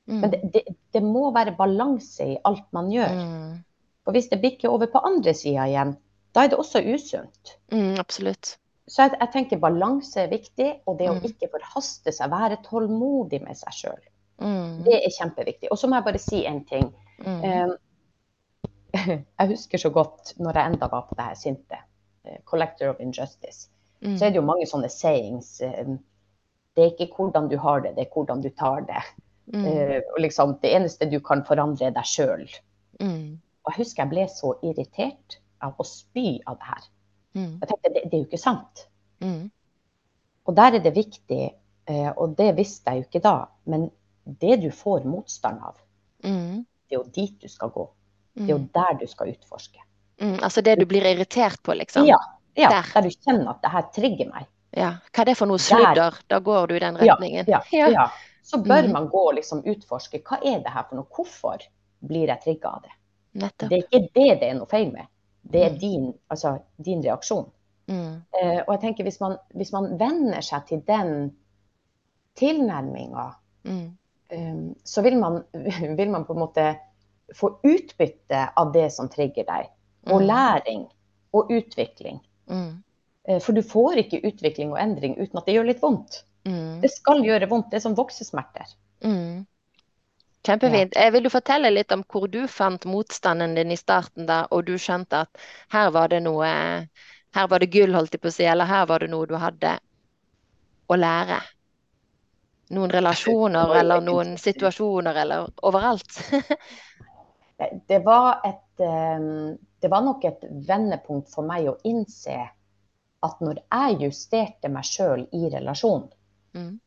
[0.09, 0.19] Mm.
[0.23, 3.13] Men det, det, det må være balanse i alt man gjør.
[3.19, 3.57] Mm.
[4.03, 5.95] For hvis det bikker over på andre sida igjen,
[6.33, 7.57] da er det også usunt.
[7.71, 8.55] Mm, absolutt.
[8.89, 11.25] Så jeg, jeg, tenker balanse er viktig, og det å Mm.
[11.29, 14.01] ikke forhaste seg, være tålmodig med seg sjøl,
[14.39, 15.67] Mm, det er kjempeviktig.
[15.67, 16.85] Og så må jeg bare si en ting.
[17.27, 17.73] Eh,
[19.39, 21.79] jeg husker så godt når jeg enda var på det her sinte,
[22.25, 23.67] eh, Collector of Injustice,
[23.99, 25.59] så er det jo mange sånne sayings.
[25.61, 25.91] eh,
[26.75, 29.03] Det er ikke hvordan du har det, det er hvordan du tar det.
[29.53, 32.43] Mm, Uh, og liksom, det eneste du kan forandre, er deg sjøl.
[33.01, 36.83] mm, Og jeg husker jeg ble så irritert av å spy av det her.
[37.35, 38.87] mm, Jeg tenkte det, det er jo ikke sant.
[39.21, 39.49] mm,
[40.45, 41.51] Og der er det viktig,
[41.89, 43.35] uh, og det visste jeg jo ikke da,
[43.65, 43.89] men
[44.41, 45.75] det du får motstand av,
[46.23, 47.89] mm, det er jo dit du skal gå.
[48.35, 49.79] Det er jo mm, der du skal utforske.
[50.21, 50.39] mm.
[50.43, 52.05] Altså det du blir irritert på, liksom?
[52.05, 52.17] Ja,
[52.55, 52.85] ja Der.
[52.93, 54.45] der du kjenner at det her trigger meg.
[54.77, 54.91] Ja.
[55.11, 56.13] Hva er det for noe sludder?
[56.29, 57.45] Da går du i den retningen.
[57.49, 57.87] ja, Ja.
[57.89, 58.09] ja.
[58.49, 58.93] Så bør mm.
[58.95, 61.09] man gå og liksom utforske hva er det her for noe.
[61.15, 61.65] Hvorfor
[62.09, 62.95] blir jeg trigga av det?
[63.43, 63.69] Nettopp.
[63.69, 65.09] Det er ikke det det er noe feil med.
[65.41, 65.79] Det er Mm.
[65.79, 67.45] din, altså, din reaksjon.
[67.89, 71.31] Mm, Eh, og jeg tenker hvis man, hvis man venner seg til den
[72.37, 73.31] tilnærminga,
[73.65, 73.87] mm,
[74.37, 75.43] um, så vil man,
[75.97, 76.67] vil man på en måte
[77.35, 79.69] få utbytte av det som trigger deg.
[80.09, 80.85] Og mm, læring
[81.33, 82.19] og utvikling.
[82.47, 82.83] mm,
[83.29, 86.23] Eh, For du får ikke utvikling og endring uten at det gjør litt vondt.
[86.47, 87.69] Mm, Det skal gjøre vondt.
[87.71, 88.75] Det er som voksesmerter.
[89.03, 89.45] mm.
[90.47, 90.93] Kjempefint.
[90.95, 91.09] Ja.
[91.11, 94.77] Vil du fortelle litt om hvor du fant motstanden din i starten da, og du
[94.79, 95.41] skjønte at
[95.75, 96.49] her var det noe
[97.37, 99.35] Her var det gull, holdt jeg på å si, eller her var det noe du
[99.37, 99.75] hadde
[100.89, 101.37] å lære?
[102.77, 106.21] Noen relasjoner eller noen situasjoner eller overalt?
[107.57, 109.19] Det- Det var, et, eh,
[109.81, 112.37] det var nok et vendepunkt for meg å innse
[113.27, 116.05] at når jeg justerte meg sjøl i relasjon,
[116.57, 116.79] Mm,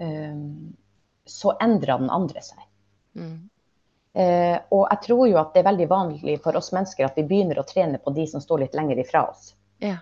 [0.00, 0.42] eh,
[1.30, 2.68] så endra den andre seg.
[3.14, 3.38] mm,
[4.10, 7.22] Uh, og jeg tror jo at det er veldig vanlig for oss mennesker at vi
[7.30, 9.52] begynner å trene på de som står litt lenger ifra oss.
[9.78, 10.00] Yeah.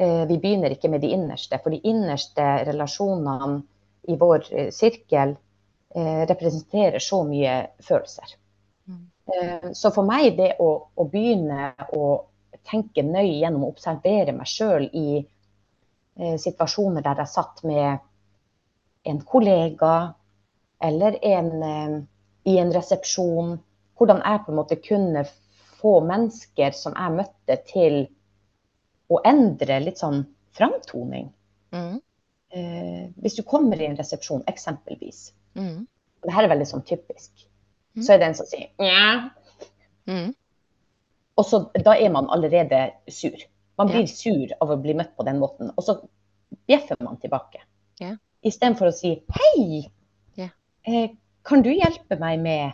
[0.00, 3.60] Uh, vi begynner ikke med de innerste, for de innerste relasjonene
[4.08, 5.36] i vår uh, sirkel
[5.94, 7.52] eh, representerer så mye
[7.84, 8.32] følelser.
[8.88, 9.04] Mm.
[9.72, 12.08] Så for meg det å, å begynne å
[12.68, 15.22] tenke nøye gjennom å observere meg sjøl i
[16.38, 17.98] situasjoner der jeg satt med
[19.04, 20.14] en kollega
[20.84, 21.96] eller en, eh,
[22.52, 23.56] i en resepsjon,
[23.98, 25.24] hvordan jeg på en måte kunne
[25.80, 27.98] få mennesker som jeg møtte til
[29.10, 30.22] å endre litt sånn
[30.56, 31.32] framtoning.
[31.74, 32.00] Mm,
[32.54, 35.78] Eh, hvis du kommer i en resepsjon, eksempelvis, mm,
[36.22, 37.32] og det her er veldig sånn typisk,
[37.96, 38.02] Mm.
[38.02, 39.30] så er det en som sier ja,
[40.06, 40.34] mm,
[41.36, 43.34] og så da er man allerede sur.
[43.78, 45.96] Man blir sur av å bli møtt på den måten, og så
[46.68, 47.62] bjeffer man tilbake.
[47.98, 48.12] Ja.
[48.44, 49.90] Istedenfor å si hei,
[50.36, 50.48] Ja.
[50.86, 51.10] eh,
[51.42, 52.72] kan du hjelpe meg med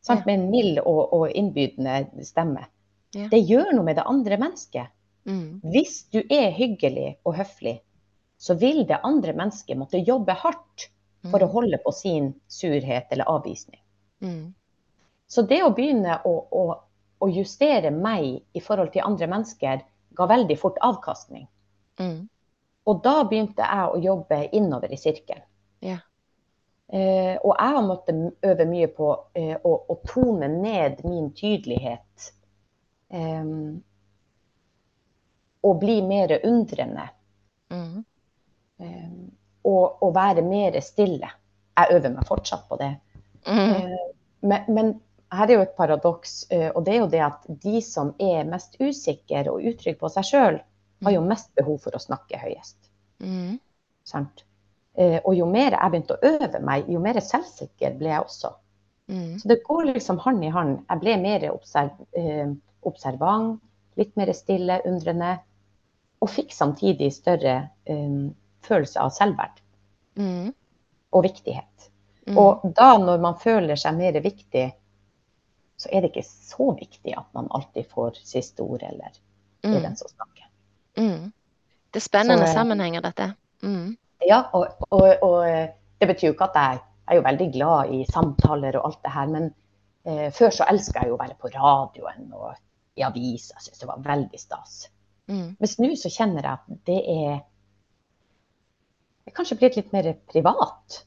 [0.00, 0.24] sant, Ja.
[0.26, 2.66] Med en mild og, og innbydende stemme.
[3.14, 3.28] Ja.
[3.28, 4.88] Det gjør noe med det andre mennesket.
[5.26, 7.80] mm, Hvis du er hyggelig og høflig,
[8.38, 10.88] så vil det andre mennesket måtte jobbe hardt
[11.30, 13.80] for å holde på sin surhet eller avvisning.
[14.22, 14.54] mm,
[15.26, 16.78] Så det å begynne å, å,
[17.20, 19.82] å justere meg i forhold til andre mennesker,
[20.18, 21.46] ga veldig fort avkastning.
[22.00, 22.28] mm,
[22.88, 25.44] Og da begynte jeg å jobbe innover i sirkelen.
[25.84, 26.00] Yeah.
[26.88, 32.30] Eh, og jeg har måttet øve mye på eh, å, å tone ned min tydelighet.
[33.12, 33.44] Eh,
[35.68, 37.08] og bli mer undrende.
[37.70, 38.04] mm,
[38.78, 39.10] Eh,
[39.66, 41.28] og, og være mer stille.
[41.76, 42.92] Jeg øver meg fortsatt på det.
[43.46, 44.06] mm, Eh,
[44.40, 44.92] men, men
[45.32, 48.44] her er jo et paradoks, eh, og det er jo det at de som er
[48.48, 50.60] mest usikre og utrygge på seg sjøl,
[51.04, 52.76] har jo mest behov for å snakke høyest.
[53.22, 53.58] mm,
[54.04, 54.44] Sant?
[54.98, 58.50] Eh, Og jo mer jeg begynte å øve meg, jo mer selvsikker ble jeg også.
[59.10, 60.80] mm, Så det går liksom hånd i hånd.
[60.88, 62.48] Jeg ble mer observ eh,
[62.82, 63.60] observant,
[63.96, 65.38] litt mer stille, undrende,
[66.20, 68.34] og fikk samtidig større um,
[68.66, 69.60] følelse av selvverd
[70.18, 70.48] mm,
[71.14, 71.90] og viktighet.
[72.26, 72.38] mm.
[72.38, 74.64] Og da når man føler seg mer viktig,
[75.78, 79.82] så er det ikke så viktig at man alltid får siste ord eller er mm,
[79.84, 80.48] den som snakker.
[80.98, 81.32] mm.
[81.88, 83.30] Det er spennende Så, eh, sammenhenger, dette.
[83.62, 83.96] Mm,
[84.28, 85.68] Ja, og, og, og eh,
[86.00, 88.98] det betyr jo ikke at jeg, jeg er jo veldig glad i samtaler og alt
[89.06, 89.46] det her, men
[90.04, 92.52] eh, før så elska jeg jo å være på radioen og
[92.98, 93.48] i avis.
[93.54, 94.74] Jeg syntes det var veldig stas.
[95.30, 97.38] mm, Mens nå så kjenner jeg at det er
[99.24, 101.02] det er kanskje blitt litt mer privat.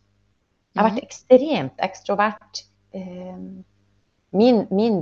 [0.71, 2.63] Jeg har vært ekstremt ekstrovert.
[2.93, 3.37] Eh,
[4.31, 5.01] Min, min,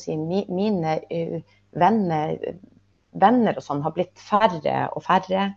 [0.00, 0.16] si,
[0.48, 1.40] mine eh,
[1.76, 2.38] venner,
[3.12, 5.50] venner og sånn har blitt færre og færre.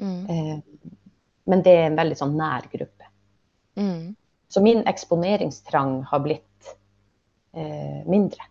[0.00, 0.58] mm, Eh,
[1.50, 3.04] Men det er en veldig sånn nær gruppe.
[3.76, 4.14] mm,
[4.48, 6.74] Så min eksponeringstrang har blitt
[7.54, 8.44] eh, mindre.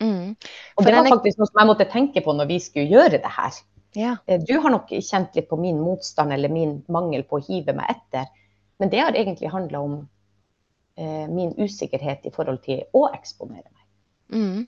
[0.00, 0.36] Mm.
[0.76, 3.32] Og det var faktisk noe som jeg måtte tenke på når vi skulle gjøre det
[3.36, 3.52] her.
[3.94, 4.16] Ja.
[4.26, 7.74] Eh, Du har nok kjent litt på min motstand eller min mangel på å hive
[7.74, 8.26] meg etter.
[8.78, 10.08] Men det har egentlig handla om
[10.96, 13.84] min usikkerhet i forhold til å eksponere meg.
[14.30, 14.66] Mm.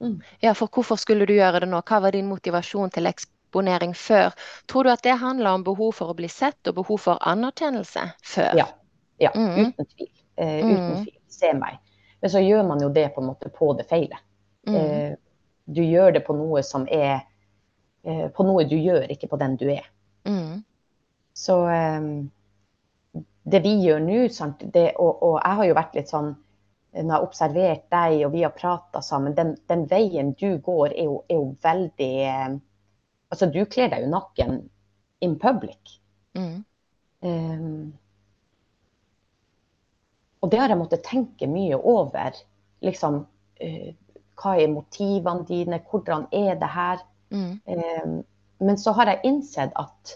[0.00, 0.20] Mm.
[0.40, 1.80] Ja, for hvorfor skulle du gjøre det nå?
[1.84, 4.32] Hva var din motivasjon til eksponering før?
[4.68, 8.06] Tror du at det handler om behov for å bli sett og behov for anerkjennelse
[8.24, 8.56] før?
[8.56, 8.66] Ja,
[9.20, 9.72] ja Mm.
[9.72, 10.10] uten tvil.
[10.36, 10.72] Eh, Mm.
[10.72, 11.18] uten tvil.
[11.28, 11.78] Se meg.
[12.20, 14.18] Men så gjør man jo det på en måte på det feile.
[14.66, 14.74] Mm.
[14.74, 15.16] Eh,
[15.66, 17.20] du gjør det på noe som er
[18.04, 19.84] eh, På noe du gjør, ikke på den du er.
[20.24, 20.64] Mm.
[21.34, 22.00] Så eh,
[23.46, 24.20] det vi gjør nå,
[24.98, 26.34] og, og jeg har jo vært litt sånn
[26.96, 30.94] når jeg har observert deg og vi har prata sammen, den, den, veien du går
[30.94, 32.56] er jo, er jo veldig eh,
[33.26, 34.52] Altså, du kler deg jo nakken
[35.26, 35.96] in public.
[36.38, 36.60] Mm.
[37.26, 37.88] Um,
[40.40, 42.38] og det har jeg måttet tenke mye over.
[42.86, 43.88] Liksom, uh,
[44.38, 45.80] hva er motivene dine?
[45.90, 47.02] Hvordan er det her?
[47.34, 47.58] Mm.
[47.66, 48.14] Um,
[48.62, 50.14] men så har jeg innsett at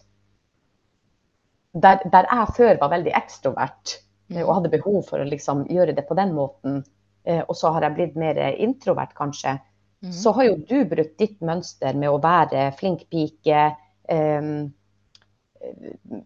[1.74, 3.98] der, der jeg før var veldig ekstrovert
[4.30, 4.44] Mm.
[4.46, 6.84] og hadde behov for å liksom gjøre det på den måten,
[7.26, 9.56] uh, og så har jeg blitt mer introvert kanskje,
[10.02, 10.12] Mm.
[10.12, 13.76] så har jo du brukt ditt mønster med å være flink pike.
[14.08, 14.72] Um,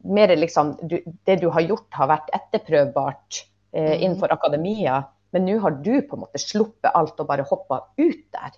[0.04, 3.40] mer liksom, du, det du har gjort, har vært etterprøvbart
[3.74, 4.02] uh, Mhm.
[4.02, 5.04] innenfor akademia.
[5.32, 8.52] Men nå har du på en måte sluppet alt og bare hoppa ut der.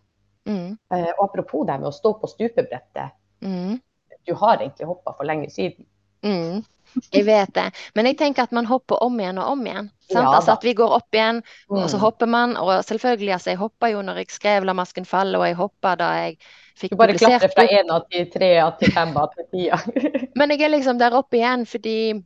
[0.46, 0.77] Mm.
[0.92, 3.11] Uh, og apropos det med å stå på stupebrettet.
[3.42, 3.81] Mm.
[4.27, 5.87] Du har egentlig hoppa for lenge siden.
[6.22, 6.64] Mm.
[7.13, 7.71] Jeg vet det.
[7.95, 9.91] Men jeg tenker at man hopper om igjen og om igjen.
[10.13, 12.01] Ja altså at vi går opp igjen, og så Mm.
[12.01, 12.57] hopper man.
[12.57, 15.95] Og selvfølgelig, altså, jeg hoppa jo når jeg skrev 'La masken falle', og jeg hoppa
[15.95, 16.37] da jeg
[16.77, 19.71] fikk Du bare publisert klatrer fra én til tre til fem til ti.
[20.37, 22.25] Men jeg er liksom der oppe igjen fordi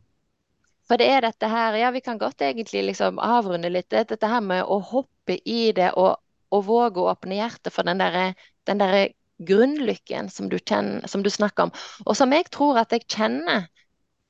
[0.89, 3.91] For det er dette her Ja, vi kan godt egentlig liksom avrunde litt.
[3.91, 6.17] Dette her med å hoppe i det og,
[6.51, 8.35] og våge å åpne hjertet for den derre
[8.67, 9.09] den der
[9.47, 11.73] grunnlykken som du, kjenner, som du snakker om,
[12.07, 13.69] og som jeg tror at jeg kjenner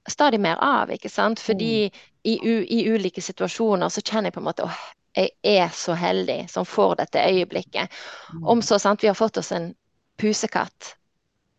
[0.08, 1.40] stadig mer av, ikke sant?
[1.40, 1.90] Fordi
[2.22, 2.34] i,
[2.78, 4.80] i ulike situasjoner så kjenner jeg på en måte åh,
[5.16, 7.90] jeg er så heldig som får dette øyeblikket.
[8.42, 9.72] Om så sant, vi har fått oss en
[10.20, 10.94] pusekatt.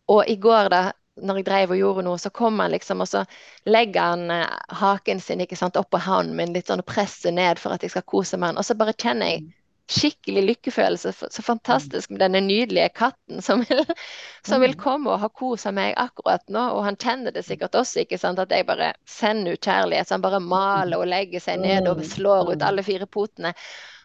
[0.08, 0.82] Og i går da,
[1.20, 3.24] når jeg drev og gjorde noe, så kom han liksom, og så
[3.68, 7.60] legger han eh, haken sin ikke sant, oppå hånden min, litt sånn og presser ned
[7.60, 8.56] for at jeg skal kose meg.
[8.56, 9.44] Og så bare kjenner jeg
[9.90, 11.12] skikkelig lykkefølelse.
[11.30, 13.84] Så fantastisk med denne nydelige katten som vil,
[14.46, 14.78] som vil Mm.
[14.80, 16.62] komme og ha kos av meg akkurat nå.
[16.76, 20.06] Og han kjenner det sikkert også, ikke sant, at jeg bare sender ut kjærlighet.
[20.08, 22.04] Så han bare maler og legger seg ned og Mm.
[22.04, 22.68] slår ut Mm.
[22.68, 23.54] alle fire potene.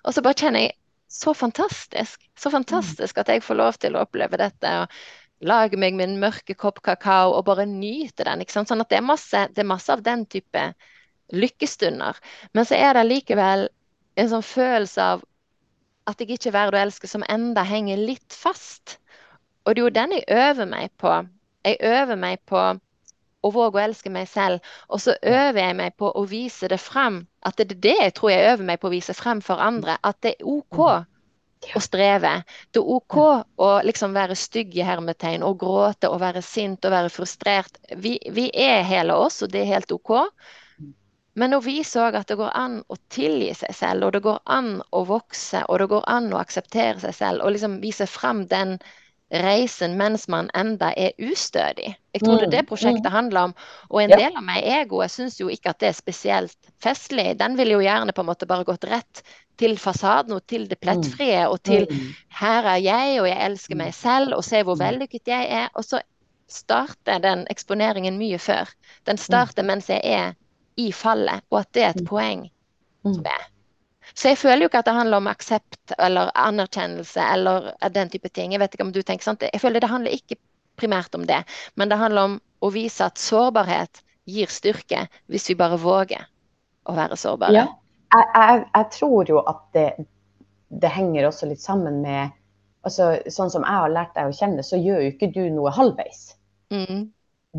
[0.05, 0.73] Og så bare kjenner jeg
[1.09, 2.19] så fantastisk.
[2.37, 4.67] Så fantastisk at jeg får lov til å oppleve dette.
[4.81, 4.87] og
[5.41, 8.41] Lage meg min mørke kopp kakao og bare nyte den.
[8.41, 8.67] ikke sant?
[8.69, 10.73] Sånn at det er masse, det er masse av den type
[11.31, 12.15] lykkestunder.
[12.53, 13.67] Men så er det likevel
[14.17, 15.23] en sånn følelse av
[16.07, 18.97] at jeg ikke er verd å elske, som enda henger litt fast.
[19.65, 21.13] Og det er jo den jeg øver meg på.
[21.67, 22.61] Jeg øver meg på
[23.43, 26.79] å våge å elske meg selv, og så øver jeg meg på å vise det
[26.81, 27.21] frem.
[27.45, 29.97] At det er det jeg tror jeg øver meg på å vise frem for andre.
[30.03, 30.79] At det er OK
[31.75, 32.33] å streve.
[32.71, 33.17] Det er OK
[33.67, 37.81] å liksom være stygg i hermetegn, og gråte og være sint og være frustrert.
[37.97, 40.15] Vi, vi er hele oss, og det er helt OK.
[41.37, 44.39] Men å vise så at det går an å tilgi seg selv, og det går
[44.57, 48.45] an å vokse, og det går an å akseptere seg selv, og liksom vise fram
[48.49, 48.77] den
[49.43, 51.91] reisen mens man enda er ustødig.
[52.15, 53.53] Jeg tror det er det Mm, prosjektet handler om.
[53.89, 57.35] Og en del av meg, egoet, syns jo ikke at det er spesielt festlig.
[57.39, 59.21] Den ville jo gjerne på en måte bare gått rett
[59.59, 62.15] til fasaden og til det plettfrie og til Mm.
[62.39, 64.79] her er jeg, og jeg elsker meg selv, og se hvor Mm.
[64.79, 65.69] vellykket jeg er.
[65.75, 66.01] Og så
[66.49, 68.69] starter den eksponeringen mye før.
[69.05, 70.33] Den starter mens jeg er
[70.77, 72.05] i fallet, og at det er et Mm.
[72.05, 72.49] poeng.
[73.05, 73.13] Mm.
[73.23, 73.45] tror.
[74.15, 78.29] Så jeg føler jo ikke at det handler om aksept eller anerkjennelse eller den type
[78.29, 78.51] ting.
[78.53, 79.43] Jeg vet ikke om du tenker sant?
[79.53, 80.37] Jeg føler det handler ikke
[80.77, 81.43] primært om det,
[81.75, 86.25] men det handler om å vise at sårbarhet gir styrke hvis vi bare våger
[86.85, 87.53] å være sårbare.
[87.53, 87.65] Ja.
[88.13, 89.87] Jeg, jeg, jeg tror jo at det,
[90.83, 92.31] det henger også litt sammen med
[92.87, 95.73] altså, Sånn som jeg har lært deg å kjenne, så gjør jo ikke du noe
[95.75, 96.21] halvveis.
[96.71, 97.11] Mm,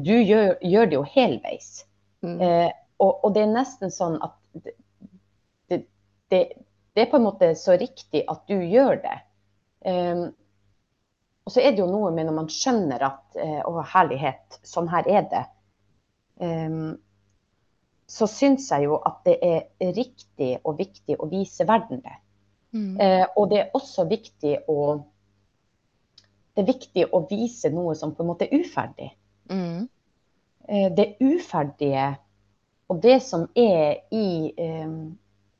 [0.06, 1.68] Du gjør, gjør det jo helveis.
[2.22, 4.74] mm, Eh, og, og det er nesten sånn at det,
[5.70, 6.42] det,
[6.94, 9.18] det, er på en måte så riktig at du gjør det.
[9.86, 10.24] Um,
[11.46, 14.90] og så er det jo noe med når man skjønner at eh, Å, herlighet, sånn
[14.92, 15.44] her er det.
[16.44, 16.98] Um,
[18.08, 22.16] så syns jeg jo at det er riktig og viktig å vise verden det.
[22.72, 25.04] mm, Eh, og det er også viktig å
[26.52, 29.12] Det er viktig å vise noe som på en måte er uferdig.
[29.46, 29.86] mm,
[30.68, 32.16] Eh, det uferdige
[32.88, 35.18] og det som er i um,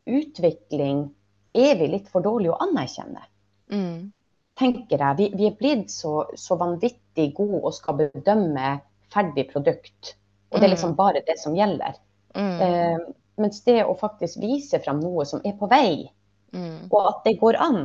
[0.09, 1.09] utvikling,
[1.53, 3.25] er vi litt for dårlige å anerkjenne.
[3.69, 4.13] mm,
[4.59, 8.79] tenker jeg, vi, vi er blitt så, så, vanvittig gode og skal bedømme
[9.13, 10.15] ferdig produkt.
[10.51, 10.99] Og det er liksom mm.
[10.99, 11.99] bare det som gjelder.
[12.35, 12.57] Mm.
[12.63, 13.05] Um,
[13.45, 16.09] mens det å faktisk vise fram noe som er på vei,
[16.57, 16.89] mm.
[16.89, 17.83] og at det går an,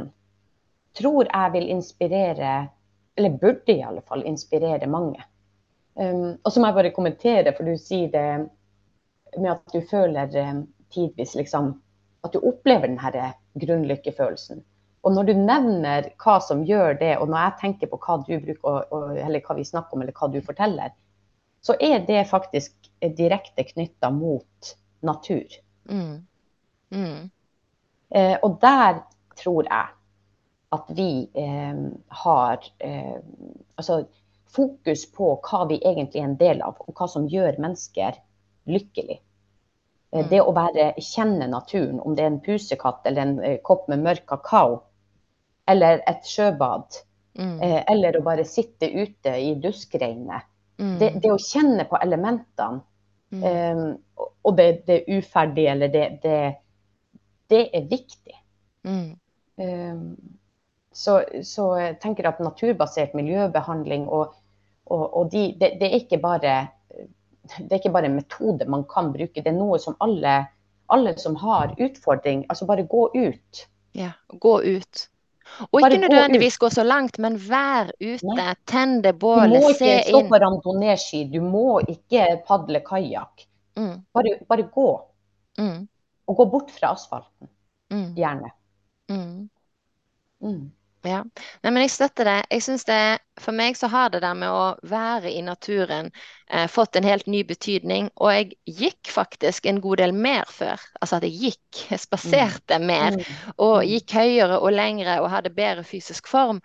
[0.97, 2.55] tror jeg vil inspirere,
[3.17, 5.21] eller burde i alle fall inspirere mange.
[5.93, 8.27] Um, og så må jeg bare kommentere, for du sier det
[9.37, 11.73] med at du føler um, tidvis liksom
[12.23, 14.61] At du opplever den her grunnlykkefølelsen.
[15.03, 18.37] Og når du nevner hva som gjør det, og når jeg tenker på hva du
[18.39, 18.85] bruker,
[19.19, 20.93] eller hva vi snakker om, eller hva du forteller,
[21.63, 24.71] så er det faktisk direkte knytta mot
[25.03, 25.57] natur.
[25.91, 26.23] Mm.
[26.95, 27.29] Mm.
[28.15, 29.03] Eh, og der
[29.35, 29.91] tror jeg
[30.73, 31.79] at vi eh,
[32.23, 33.17] har eh,
[33.75, 34.03] altså
[34.53, 38.19] fokus på hva vi egentlig er en del av, og hva som gjør mennesker
[38.69, 39.19] lykkelig.
[40.13, 40.29] Eh, mm.
[40.29, 44.03] Det å være, kjenne naturen, om det er en pusekatt eller en eh, kopp med
[44.05, 44.81] mørk kakao,
[45.69, 47.01] eller et sjøbad,
[47.39, 47.55] mm.
[47.61, 50.49] Eh, eller å bare sitte ute i duskregnet.
[50.81, 50.97] Mm.
[50.99, 52.81] Det, det, å kjenne på elementene,
[53.33, 53.83] um,
[54.45, 56.39] og det, det uferdige eller det, det,
[57.49, 58.35] det er viktig.
[58.85, 60.17] Um,
[60.93, 64.35] så, så, jeg tenker at naturbasert miljøbehandling og,
[64.85, 66.55] og, og de, det, det, er ikke bare
[67.43, 70.35] det er ikke bare en metode man kan bruke, det er noe som alle,
[70.93, 73.65] alle som har utfordring, altså bare gå ut.
[73.97, 75.07] Ja, gå ut.
[75.69, 79.51] Og bare ikke nødvendigvis gå, gå, så langt, men vær ute, tenn det bålet, se
[79.51, 79.57] inn.
[79.59, 83.45] Du må ikke stå på randonee-ski, du må ikke padle kajakk.
[83.77, 83.97] Mm.
[84.15, 84.87] Bare, bare, gå.
[85.59, 85.83] Mm.
[86.29, 87.51] Og gå bort fra asfalten,
[87.91, 88.07] mm.
[88.17, 88.53] gjerne.
[89.11, 89.49] Mm.
[91.03, 91.19] Ja,
[91.63, 92.37] Nei, men jeg støtter det.
[92.53, 93.01] Jeg synes det,
[93.41, 96.11] For meg så har det der med å være i naturen
[96.47, 98.07] eh, fått en helt ny betydning.
[98.21, 100.79] Og jeg gikk faktisk en god del mer før.
[101.01, 102.87] Altså at jeg gikk, jeg spaserte mm.
[102.87, 103.17] mer.
[103.17, 103.51] Mm.
[103.57, 103.89] Og mm.
[103.89, 106.61] gikk høyere og lengre og hadde bedre fysisk form.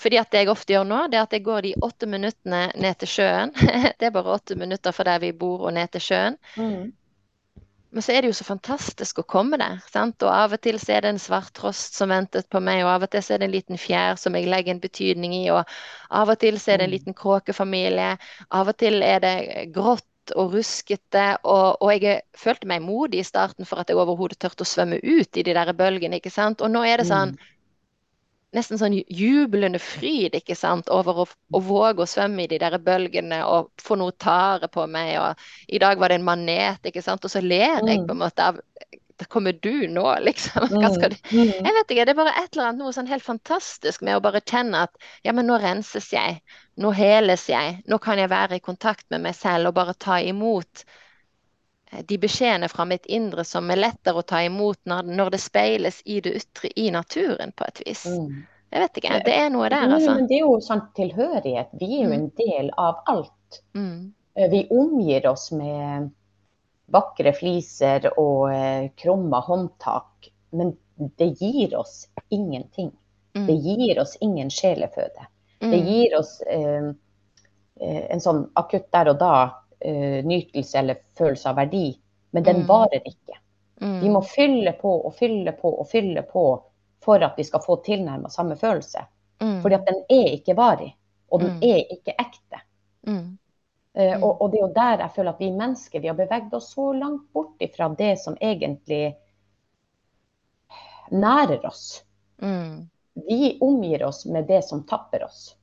[0.00, 2.64] Fordi at det jeg ofte gjør nå, det er at jeg går de åtte minuttene
[2.80, 3.52] ned til sjøen.
[3.98, 6.40] det er bare åtte minutter fra der vi bor og ned til sjøen.
[6.56, 6.92] Mm.
[7.92, 9.80] Men så er det jo så fantastisk å komme der.
[9.92, 10.22] Sant?
[10.24, 12.92] Og av og til så er det en svart trost som ventet på meg, og
[12.94, 15.44] av og til så er det en liten fjær som jeg legger en betydning i,
[15.52, 15.68] og
[16.22, 16.96] av og til så er det en mm.
[16.96, 18.14] liten kråkefamilie.
[18.48, 19.36] Av og til er det
[19.76, 24.38] grått og ruskete, og, og jeg følte meg modig i starten for at jeg overhodet
[24.40, 26.62] turte å svømme ut i de der bølgene, ikke sant.
[26.64, 27.51] Og nå er det sånn mm
[28.56, 32.78] nesten sånn jublende fryd ikke sant, over å, å, våge å svømme i de der
[32.82, 35.14] bølgene og få noe tare på meg.
[35.20, 37.24] Og i dag var det en manet, ikke sant.
[37.24, 38.08] Og så ler jeg mm.
[38.08, 38.60] på en måte av
[39.20, 40.66] Da kommer du nå, liksom.
[40.72, 41.38] Hva skal du mm.
[41.38, 41.52] Mm.
[41.68, 42.06] Jeg vet ikke.
[42.08, 45.08] Det er bare et eller annet noe sånn helt fantastisk med å bare kjenne at
[45.24, 46.40] ja, men nå renses jeg.
[46.80, 47.78] Nå heles jeg.
[47.88, 50.84] Nå kan jeg være i kontakt med meg selv og bare ta imot
[52.08, 56.00] de beskjedene fra mitt indre som er lettere å ta imot når, når det speiles
[56.04, 58.06] i det ytre i naturen, på et vis.
[58.08, 58.42] Mm.
[58.72, 59.20] Jeg vet ikke.
[59.26, 60.14] Det er noe der, altså.
[60.16, 61.74] Men det er jo sånn tilhørighet.
[61.76, 62.34] Vi er jo en mm.
[62.40, 63.60] del av alt.
[63.76, 64.12] Mm.
[64.38, 66.08] Eh, vi omgir oss med
[66.92, 70.30] vakre fliser og eh, krumma håndtak.
[70.56, 70.72] Men
[71.20, 72.92] det gir oss ingenting.
[73.36, 73.46] Mm.
[73.46, 75.28] Det gir oss ingen sjeleføde.
[75.60, 75.70] Mm.
[75.70, 76.88] Det gir oss eh,
[77.80, 79.34] eh, en sånn akutt der og da
[79.84, 81.86] eh, nytelse eller følelse av verdi.
[82.30, 82.66] Men den mm.
[82.66, 83.38] varer ikke.
[83.82, 86.44] Vi må fylle på og fylle på og fylle på
[87.02, 89.04] for at vi skal få tilnærma samme følelse.
[89.42, 89.62] Mm.
[89.62, 90.92] Fordi at den er ikke varig,
[91.28, 91.64] og den mm.
[91.66, 92.60] er ikke ekte.
[93.06, 93.38] Mm.
[93.98, 96.54] Uh, og, og, det er jo der jeg føler at vi mennesker vi har beveget
[96.56, 99.16] oss så langt bort fra det som egentlig
[101.10, 102.04] nærer oss.
[102.42, 102.88] Mm.
[103.28, 105.56] Vi omgir oss med det som tapper oss.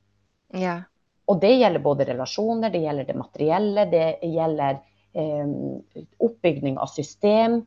[0.54, 0.82] Yeah.
[1.30, 4.80] Og det gjelder både relasjoner, det gjelder det materielle, det gjelder
[5.14, 5.52] eh,
[6.26, 7.60] oppbygning av system.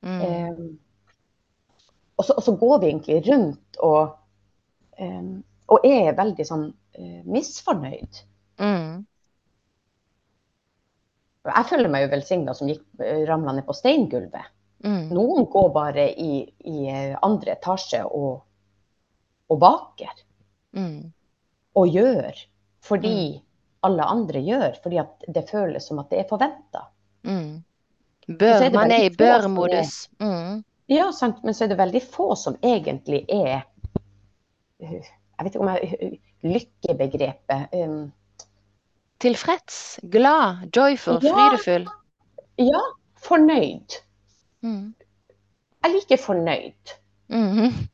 [0.00, 0.78] Um,
[2.16, 4.14] og så, og så, går vi egentlig rundt og,
[4.96, 5.28] eh,
[5.72, 8.22] og er veldig sånn uh, misfornøyd.
[8.60, 9.02] Mm.
[11.50, 14.52] Jeg føler meg jo velsigna som gikk uh, ramla ned på steingulvet.
[14.84, 15.12] Mm.
[15.12, 18.40] Noen går bare i, i uh, andre etasje og,
[19.52, 20.24] og baker.
[20.76, 21.12] Mm.
[21.76, 22.44] Og gjør
[22.84, 23.40] fordi mm.
[23.88, 24.78] alle andre gjør.
[24.82, 25.02] Fordi
[25.34, 26.86] det føles som at det er forventa.
[27.26, 27.62] Mm.
[28.38, 30.08] Bør, man er i bør-modus.
[30.20, 30.62] Mm.
[30.90, 31.42] Ja, sant.
[31.44, 33.66] Men så er det veldig få som egentlig er
[34.80, 38.12] Jeg vet ikke om jeg Lykkebegrepet um,
[39.20, 41.84] Tilfreds, glad, joyful, ja, frydefull.
[42.56, 42.80] Ja,
[43.20, 43.98] fornøyd.
[44.64, 44.94] Mm.
[45.84, 46.94] Jeg liker fornøyd.
[47.28, 47.88] Mm -hmm.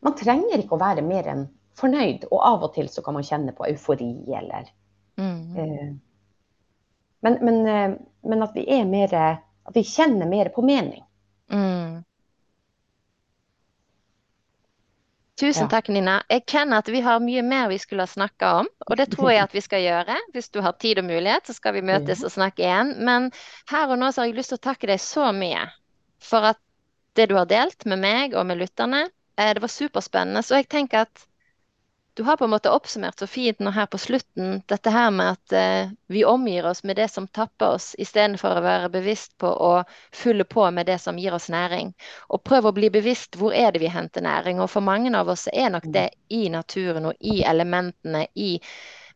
[0.00, 1.48] Man trenger ikke å være mer enn
[1.78, 4.68] fornøyd, og av og til så kan man kjenne på eufori eller
[5.20, 5.40] mm.
[5.56, 5.88] uh,
[7.22, 7.96] men, men, uh,
[8.28, 11.04] men, at vi er mer at vi kjenner mer på mening.
[11.52, 12.02] Mm.
[15.42, 16.20] Tusen takk, Nina.
[16.30, 19.32] Jeg kjenner at vi har mye mer vi skulle ha snakka om, og det tror
[19.32, 20.18] jeg at vi skal gjøre.
[20.34, 22.92] Hvis du har tid og mulighet, så skal vi møtes og snakke igjen.
[23.02, 23.30] Men
[23.72, 25.64] her og nå så har jeg lyst til å takke deg så mye
[26.22, 26.60] for at
[27.18, 29.08] det du har delt med meg og med lytterne.
[29.34, 30.44] Eh, Det var superspennende.
[30.46, 31.26] Så jeg tenker at
[32.14, 35.30] du har på en måte oppsummert så fint nå her på slutten dette her med
[35.32, 39.48] at eh, vi omgir oss med det som tapper oss, istedenfor å være bevisst på
[39.48, 39.70] å
[40.12, 41.94] fylle på med det som gir oss næring.
[42.28, 44.60] Og prøv å bli bevisst hvor er det vi henter næring.
[44.60, 48.58] Og for mange av oss er nok det i naturen og i elementene, i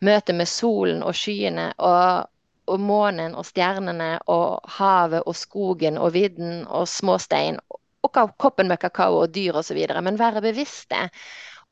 [0.01, 2.30] møte med solen og skyene og,
[2.72, 7.61] og månen og stjernene og havet og skogen og vidden og småstein
[8.07, 9.78] og koppen med kakao og dyr osv.
[10.01, 11.09] Men være bevisste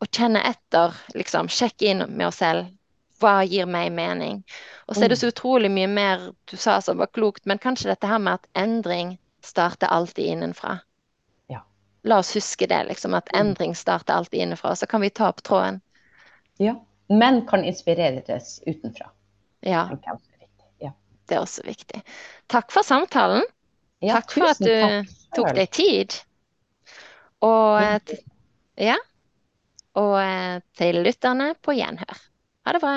[0.05, 2.71] og kjenne etter, liksom sjekke inn med oss selv.
[3.23, 4.43] Hva gir meg mening?
[4.89, 7.89] Og så er det så utrolig mye mer du sa som var klokt, men kanskje
[7.93, 10.79] dette her med at endring starter alltid innenfra.
[11.53, 11.63] Ja.
[12.05, 14.75] La oss huske det, liksom, at endring starter alltid innenfra.
[14.77, 15.81] Så kan vi ta opp tråden.
[16.59, 16.77] ja.
[17.09, 19.11] Men kan inspireres utenfra.
[19.61, 19.91] Ja.
[20.81, 20.93] Ja.
[21.29, 22.01] det er også viktig.
[22.49, 23.45] Takk for samtalen.
[24.01, 26.17] Ja, Takk for at du takk tok deg tid.
[27.45, 28.17] Og,
[28.81, 28.97] Ja.
[30.01, 32.23] Og eh, til lytterne på gjenhør.
[32.67, 32.95] Ha det bra.